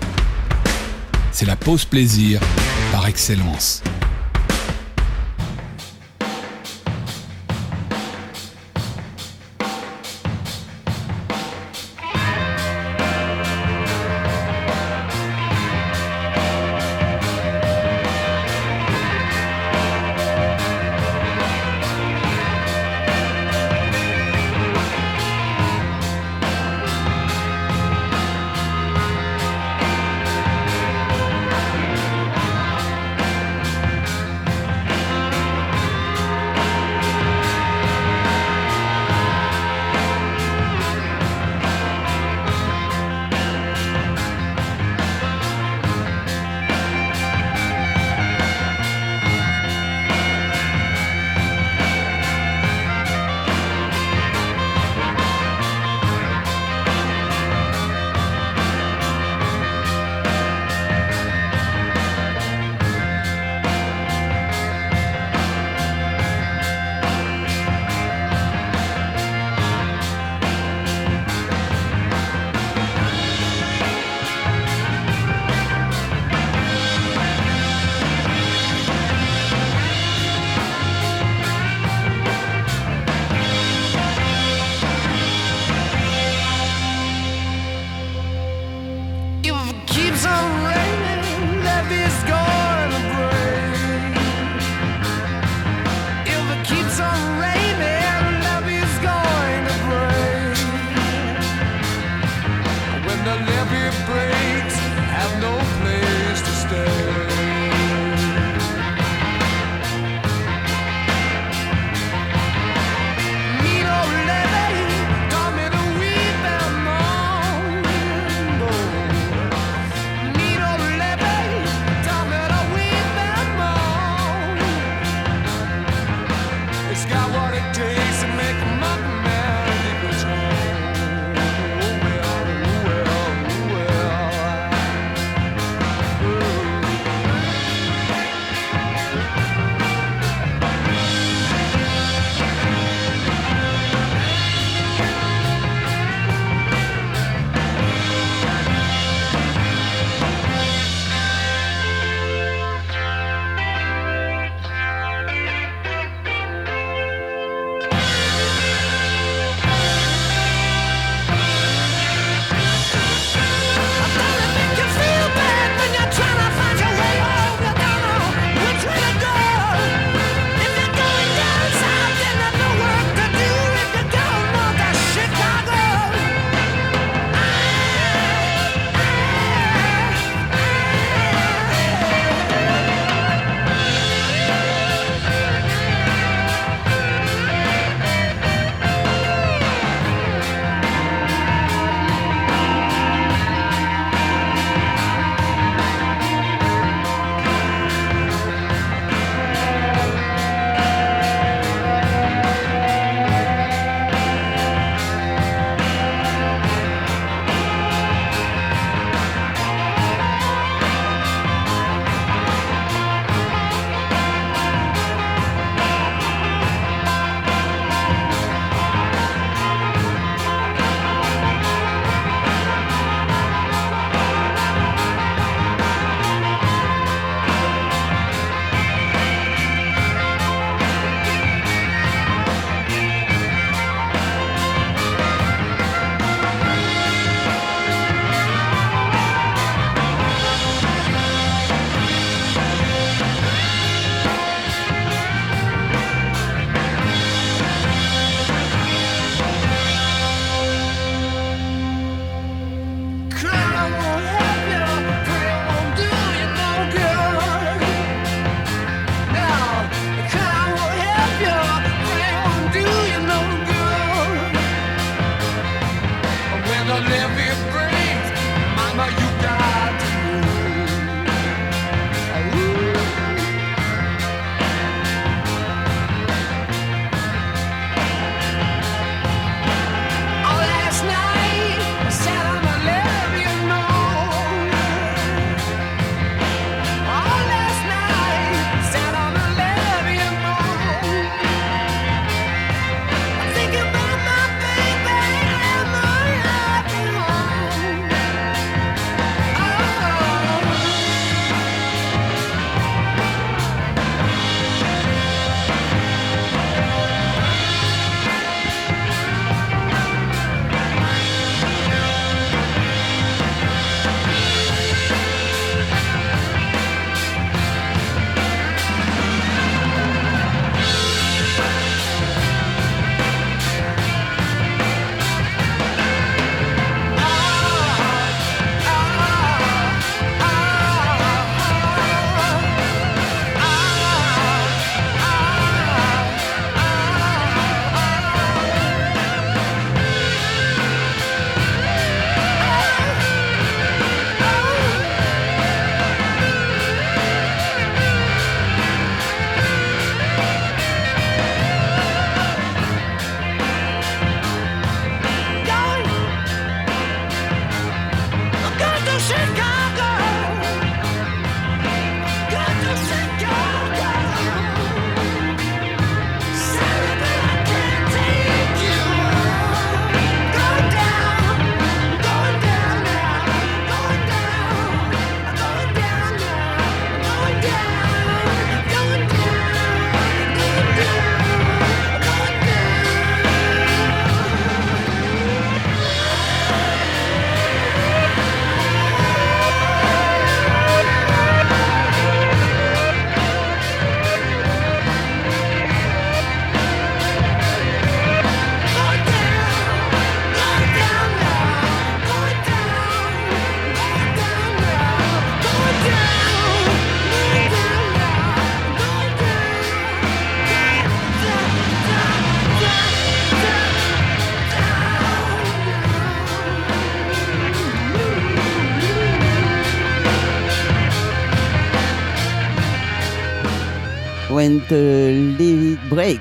[1.32, 2.41] C'est la pause plaisir
[2.93, 3.82] par excellence.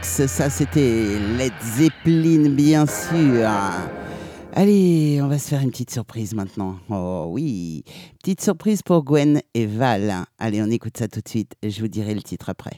[0.04, 3.50] Ça, c'était Led Zeppelin, bien sûr.
[4.54, 6.78] Allez, on va se faire une petite surprise maintenant.
[6.92, 7.84] Oh oui,
[8.22, 10.26] petite surprise pour Gwen et Val.
[10.38, 11.54] Allez, on écoute ça tout de suite.
[11.64, 12.78] Je vous dirai le titre après.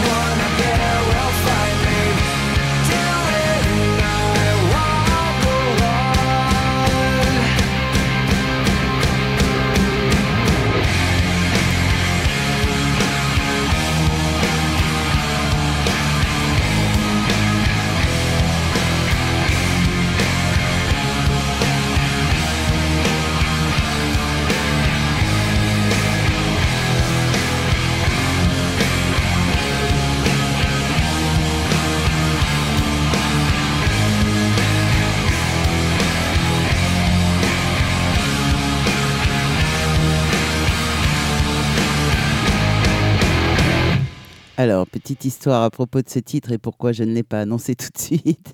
[44.61, 47.73] Alors, petite histoire à propos de ce titre et pourquoi je ne l'ai pas annoncé
[47.75, 48.53] tout de suite.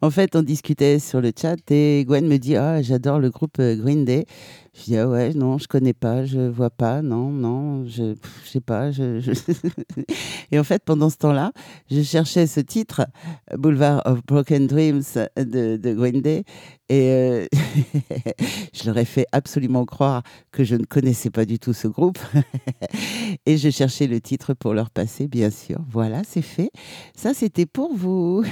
[0.00, 3.58] en fait, on discutait sur le chat et Gwen me dit Ah, j'adore le groupe
[3.58, 4.24] euh, Green Day.
[4.74, 8.48] Je dis Ah ouais, non, je connais pas, je vois pas, non, non, je, je
[8.48, 8.90] sais pas.
[8.90, 9.20] Je-
[10.50, 11.52] et en fait, pendant ce temps-là,
[11.90, 13.06] je cherchais ce titre,
[13.56, 15.02] Boulevard of Broken Dreams
[15.36, 16.44] de, de Green Day,
[16.88, 17.46] et euh,
[18.72, 20.22] je leur ai fait absolument croire
[20.52, 22.18] que je ne connaissais pas du tout ce groupe.
[23.46, 25.80] et je cherchais le titre pour leur passer, bien sûr.
[25.90, 26.70] Voilà, c'est fait.
[27.14, 28.42] Ça, c'était pour vous.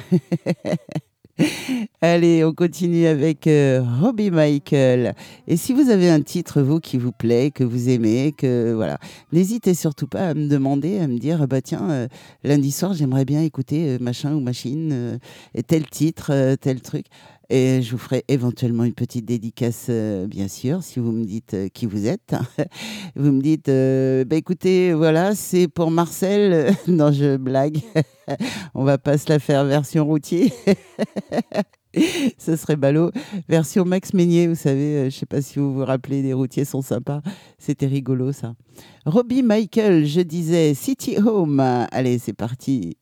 [2.01, 5.15] Allez, on continue avec euh, Robbie Michael.
[5.47, 8.99] Et si vous avez un titre, vous, qui vous plaît, que vous aimez, que voilà,
[9.33, 12.09] n'hésitez surtout pas à me demander, à me dire, bah tiens, euh,
[12.45, 15.19] lundi soir, j'aimerais bien écouter euh, machin ou machine,
[15.67, 17.07] tel titre, tel truc.
[17.52, 21.55] Et je vous ferai éventuellement une petite dédicace, euh, bien sûr, si vous me dites
[21.55, 22.35] euh, qui vous êtes.
[23.16, 26.72] vous me dites, euh, bah écoutez, voilà, c'est pour Marcel.
[26.86, 27.81] non, je blague.
[28.74, 30.52] On va pas se la faire version routier.
[32.39, 33.10] Ce serait ballot.
[33.48, 36.64] Version Max Meignier, vous savez, euh, je sais pas si vous vous rappelez, les routiers
[36.64, 37.20] sont sympas.
[37.59, 38.55] C'était rigolo, ça.
[39.06, 41.60] Robbie Michael, je disais City Home.
[41.60, 42.97] Allez, c'est parti.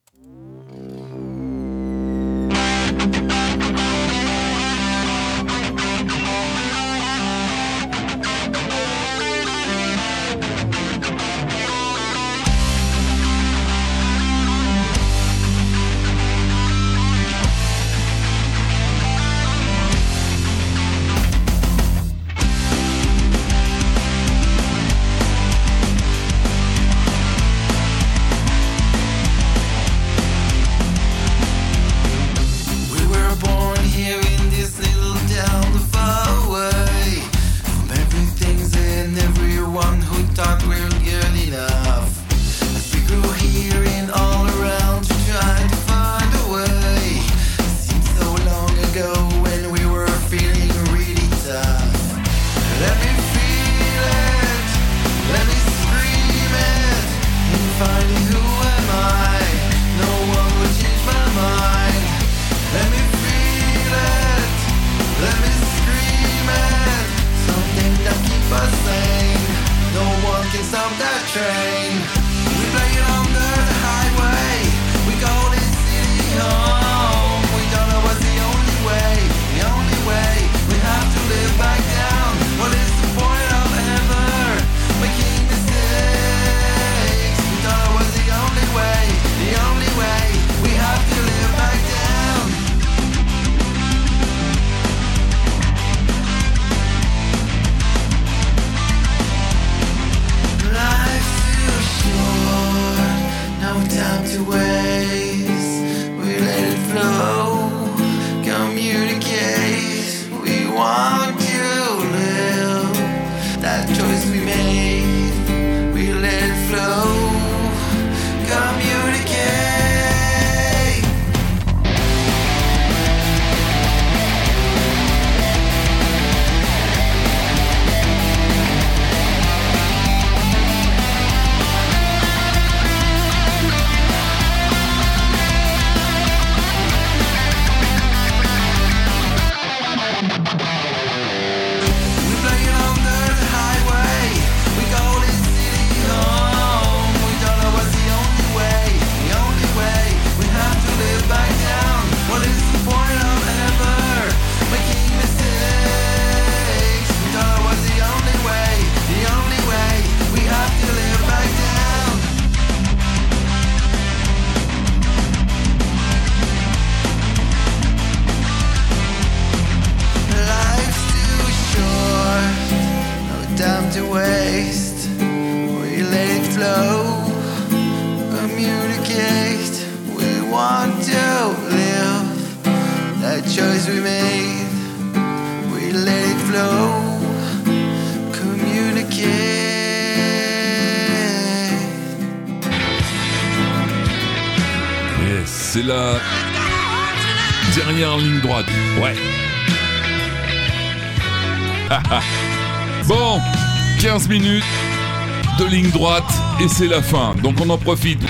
[206.69, 207.35] C'est la fin.
[207.43, 208.21] Donc on en profite.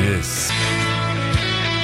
[0.00, 0.50] Yes.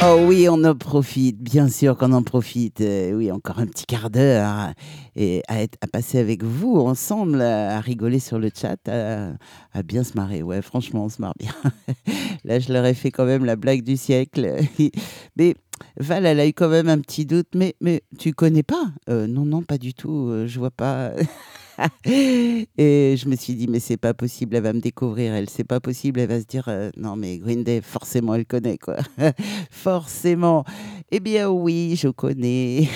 [0.03, 2.81] Oh oui, on en profite, bien sûr qu'on en profite.
[2.81, 4.73] Euh, oui, encore un petit quart d'heure hein,
[5.17, 9.33] et à, passer avec vous ensemble, à rigoler sur le chat, à,
[9.73, 10.43] à bien se marrer.
[10.43, 11.53] Ouais, franchement, on se marre bien.
[12.45, 14.57] Là, je leur ai fait quand même la blague du siècle.
[15.37, 15.55] Mais
[15.99, 17.49] Val, elle a eu quand même un petit doute.
[17.55, 18.85] Mais, mais tu connais pas?
[19.09, 20.29] Euh, Non, non, pas du tout.
[20.29, 21.11] euh, je vois pas.
[22.05, 25.65] Et je me suis dit, mais c'est pas possible, elle va me découvrir, elle, c'est
[25.65, 28.97] pas possible, elle va se dire, euh, non, mais Green forcément, elle connaît, quoi.
[29.71, 30.65] forcément.
[31.11, 32.89] Eh bien, oui, je connais.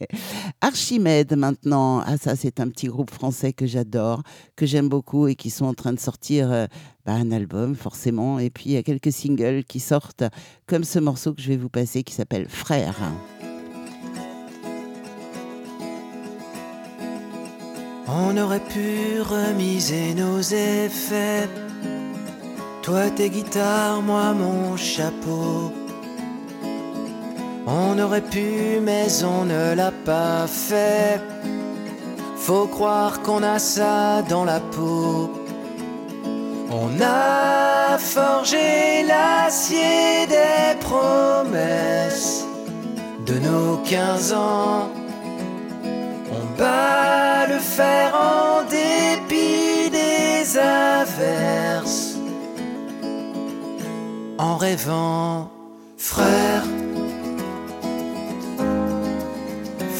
[0.60, 2.00] Archimède, maintenant.
[2.04, 4.22] Ah, ça, c'est un petit groupe français que j'adore,
[4.56, 6.66] que j'aime beaucoup et qui sont en train de sortir euh,
[7.04, 8.38] bah, un album, forcément.
[8.38, 10.24] Et puis, il y a quelques singles qui sortent,
[10.66, 12.96] comme ce morceau que je vais vous passer qui s'appelle Frère.
[18.10, 21.46] On aurait pu remiser nos effets.
[22.82, 25.72] Toi tes guitares, moi mon chapeau.
[27.66, 31.20] On aurait pu, mais on ne l'a pas fait.
[32.36, 35.30] Faut croire qu'on a ça dans la peau.
[36.70, 42.46] On a forgé l'acier des promesses
[43.26, 44.88] de nos 15 ans.
[46.58, 52.16] Bat le fer en dépit des averses.
[54.38, 55.50] En rêvant,
[55.96, 56.64] frère,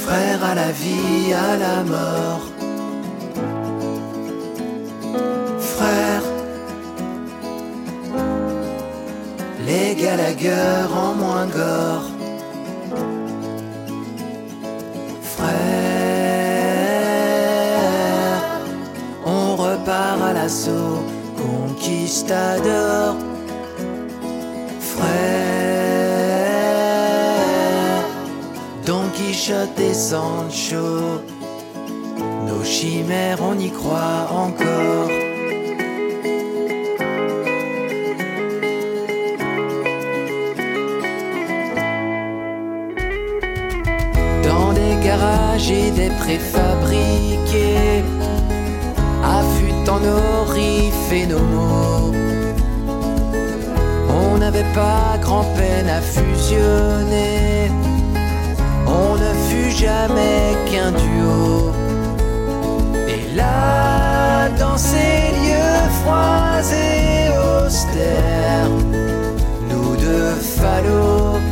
[0.04, 2.46] frère à la vie, à la mort.
[5.60, 6.22] Frère,
[9.64, 12.17] les Gallagher en moins gore.
[20.48, 21.04] L'assaut,
[21.36, 23.16] conquistador.
[24.80, 26.08] Frère,
[28.86, 31.20] Don Quichotte et Sancho,
[32.46, 35.10] nos chimères, on y croit encore.
[44.44, 48.02] dans des garages et des préfabriqués,
[49.88, 52.12] affûtant nos riffs nos mots.
[54.10, 57.70] On n'avait pas grand-peine à fusionner,
[58.86, 61.72] on ne fut jamais qu'un duo.
[63.08, 68.70] Et là, dans ces lieux froids et austères,
[69.70, 71.47] nous deux falots.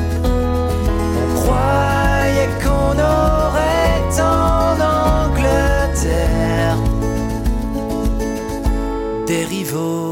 [9.26, 10.05] Des rivaux,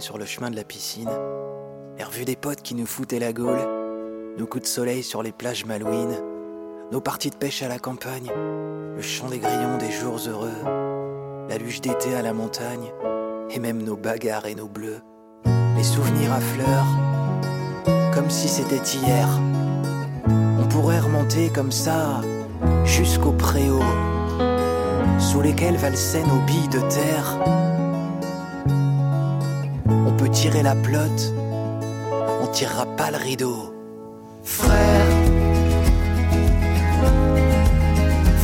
[0.00, 1.10] sur le chemin de la piscine,
[1.96, 3.60] les revues des potes qui nous foutaient la gaule,
[4.36, 6.20] nos coups de soleil sur les plages malouines,
[6.90, 8.30] nos parties de pêche à la campagne,
[8.96, 12.92] le chant des grillons des jours heureux, la luge d'été à la montagne,
[13.50, 15.00] et même nos bagarres et nos bleus,
[15.76, 19.28] les souvenirs à fleurs, comme si c'était hier.
[20.60, 22.20] On pourrait remonter comme ça
[22.84, 23.80] jusqu'au préau.
[25.18, 27.65] Sous lesquels valsaient nos billes de terre.
[30.32, 31.32] Tirer la pelote,
[32.42, 33.72] on tirera pas le rideau.
[34.44, 35.06] Frère,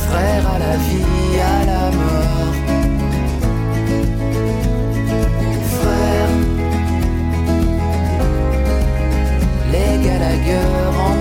[0.07, 2.55] frère à la vie, à la mort.
[5.75, 6.33] Frère,
[9.71, 11.12] les Gallagher en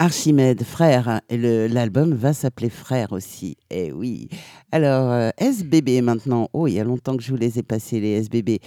[0.00, 1.20] Archimède, frère.
[1.28, 1.36] Et
[1.68, 3.58] l'album va s'appeler Frère aussi.
[3.68, 4.30] Eh oui.
[4.72, 6.48] Alors, euh, SBB maintenant.
[6.54, 8.60] Oh, il y a longtemps que je vous les ai passés, les SBB.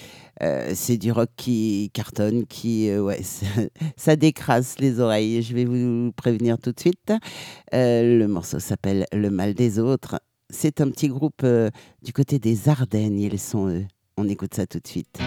[0.43, 2.87] Euh, c'est du rock qui cartonne, qui.
[2.87, 3.47] euh, ouais, ça,
[3.97, 5.41] ça décrase les oreilles.
[5.41, 7.11] Je vais vous prévenir tout de suite.
[7.71, 10.19] Le morceau s'appelle Le mal des autres.
[10.51, 11.43] C'est un petit groupe
[12.03, 13.19] du côté des Ardennes.
[13.19, 13.85] Ils sont eux.
[14.17, 15.17] On écoute ça tout de suite.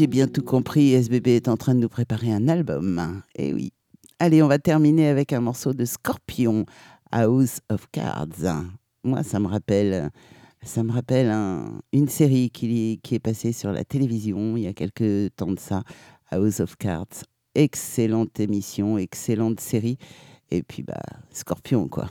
[0.00, 3.20] J'ai bien tout compris, SBB est en train de nous préparer un album.
[3.36, 3.70] Eh oui.
[4.18, 6.64] Allez, on va terminer avec un morceau de Scorpion,
[7.12, 8.64] House of Cards.
[9.04, 10.08] Moi, ça me rappelle,
[10.62, 14.66] ça me rappelle un- une série qui, qui est passée sur la télévision il y
[14.68, 15.82] a quelques temps de ça,
[16.30, 17.24] House of Cards.
[17.54, 19.98] Excellente émission, excellente série.
[20.50, 22.10] Et puis, bah, Scorpion, quoi.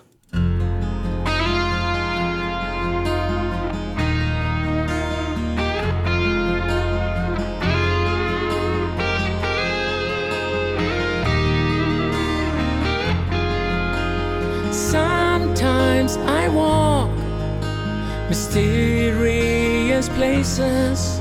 [18.30, 21.20] Mysterious places,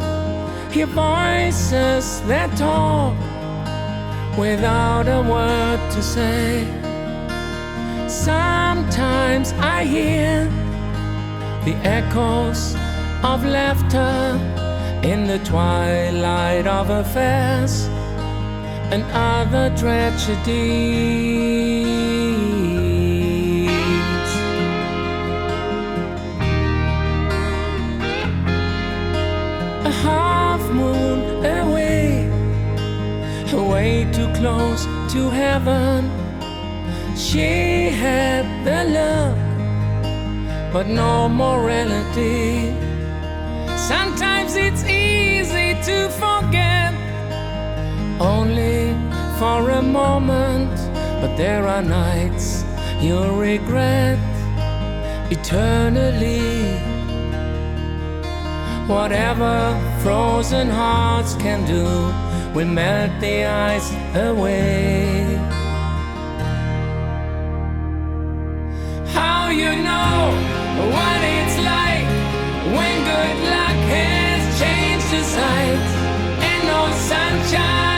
[0.71, 3.17] hear voices that talk
[4.39, 6.65] without a word to say.
[8.09, 10.45] Sometimes I hear
[11.65, 12.75] the echoes
[13.25, 14.39] of laughter
[15.03, 17.89] in the twilight of affairs
[18.93, 22.08] and other tragedies.
[35.59, 36.11] Heaven.
[37.17, 39.39] She had the look,
[40.73, 42.75] but no morality.
[43.77, 46.93] Sometimes it's easy to forget,
[48.21, 48.95] only
[49.39, 50.75] for a moment.
[51.21, 52.65] But there are nights
[53.01, 54.19] you'll regret
[55.31, 56.79] eternally.
[58.87, 59.55] Whatever
[60.03, 61.85] frozen hearts can do,
[62.55, 65.37] we melt the ice away.
[69.13, 70.15] How you know
[70.95, 72.09] what it's like
[72.77, 75.87] when good luck has changed the sight
[76.49, 76.81] and no
[77.11, 77.98] sunshine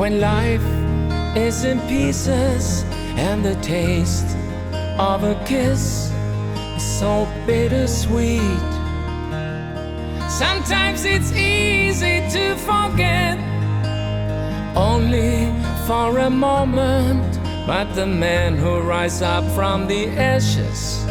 [0.00, 0.64] when life
[1.36, 2.84] is in pieces
[3.18, 4.34] and the taste
[4.98, 6.10] of a kiss
[6.74, 8.70] is so bittersweet.
[10.30, 13.36] Sometimes it's easy to forget,
[14.74, 15.52] only
[15.86, 17.38] for a moment.
[17.66, 21.04] But the man who rises up from the ashes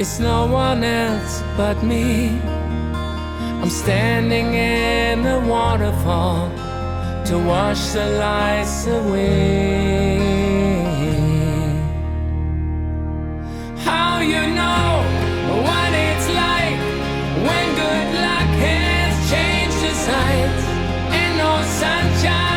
[0.00, 2.40] is no one else but me.
[3.62, 6.50] I'm standing in the waterfall
[7.28, 10.18] to wash the lies away.
[13.84, 14.88] How you know
[15.66, 16.80] what it's like
[17.46, 20.58] when good luck has changed the sight
[21.20, 21.52] and no
[21.82, 22.47] sunshine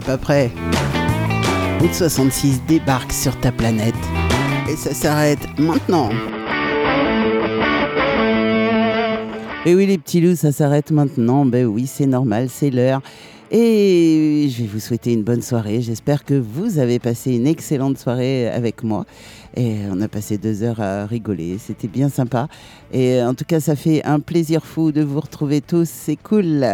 [0.00, 0.50] pas prêt.
[1.80, 3.94] Route 66 débarque sur ta planète.
[4.70, 6.10] Et ça s'arrête maintenant.
[9.66, 11.44] Et oui les petits loups, ça s'arrête maintenant.
[11.44, 13.02] Ben oui, c'est normal, c'est l'heure.
[13.50, 15.80] Et je vais vous souhaiter une bonne soirée.
[15.80, 19.06] J'espère que vous avez passé une excellente soirée avec moi.
[19.56, 21.58] Et on a passé deux heures à rigoler.
[21.58, 22.46] C'était bien sympa.
[22.92, 25.88] Et en tout cas, ça fait un plaisir fou de vous retrouver tous.
[25.88, 26.64] C'est cool.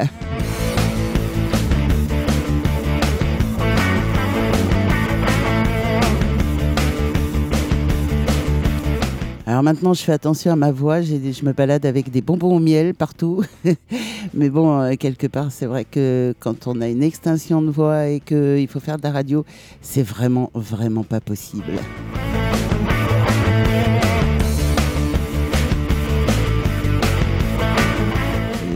[9.57, 11.01] Alors maintenant, je fais attention à ma voix.
[11.01, 13.43] Je me balade avec des bonbons au miel partout.
[14.35, 18.07] Mais bon, euh, quelque part, c'est vrai que quand on a une extinction de voix
[18.07, 19.47] et qu'il faut faire de la radio,
[19.81, 21.73] c'est vraiment, vraiment pas possible.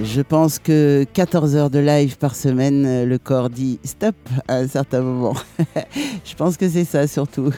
[0.03, 4.17] Je pense que 14 heures de live par semaine, euh, le corps dit stop
[4.49, 5.35] à un certain moment.
[6.25, 7.51] Je pense que c'est ça surtout.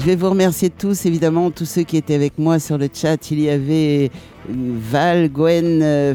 [0.00, 3.30] Je vais vous remercier tous, évidemment, tous ceux qui étaient avec moi sur le chat.
[3.30, 4.10] Il y avait
[4.48, 6.14] euh, Val, Gwen, euh,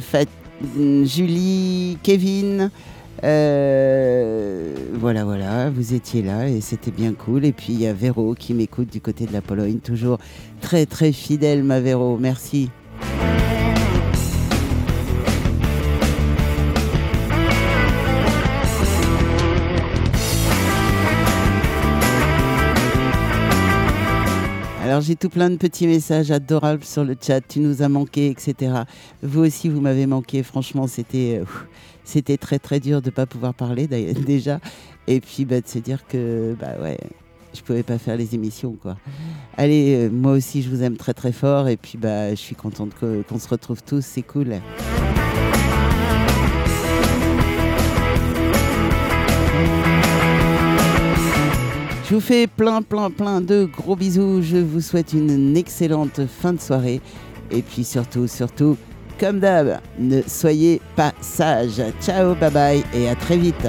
[1.06, 2.72] Julie, Kevin.
[3.24, 7.46] Euh, voilà, voilà, vous étiez là et c'était bien cool.
[7.46, 10.18] Et puis il y a Véro qui m'écoute du côté de la Pologne, toujours
[10.62, 12.18] très très fidèle, ma Véro.
[12.20, 12.72] Merci.
[24.96, 27.42] Alors j'ai tout plein de petits messages adorables sur le chat.
[27.42, 28.84] Tu nous as manqué, etc.
[29.22, 30.42] Vous aussi, vous m'avez manqué.
[30.42, 31.46] Franchement, c'était euh,
[32.06, 34.62] c'était très très dur de pas pouvoir parler déjà.
[35.08, 36.98] Et puis bah, de se dire que bah ouais,
[37.54, 38.96] je pouvais pas faire les émissions quoi.
[39.58, 42.56] Allez, euh, moi aussi je vous aime très très fort et puis bah je suis
[42.56, 44.00] contente qu'on se retrouve tous.
[44.00, 44.62] C'est cool.
[52.08, 54.44] Je vous fais plein, plein, plein de gros bisous.
[54.44, 57.02] Je vous souhaite une excellente fin de soirée.
[57.50, 58.78] Et puis surtout, surtout,
[59.20, 61.82] comme d'hab, ne soyez pas sages.
[62.02, 63.66] Ciao, bye bye et à très vite.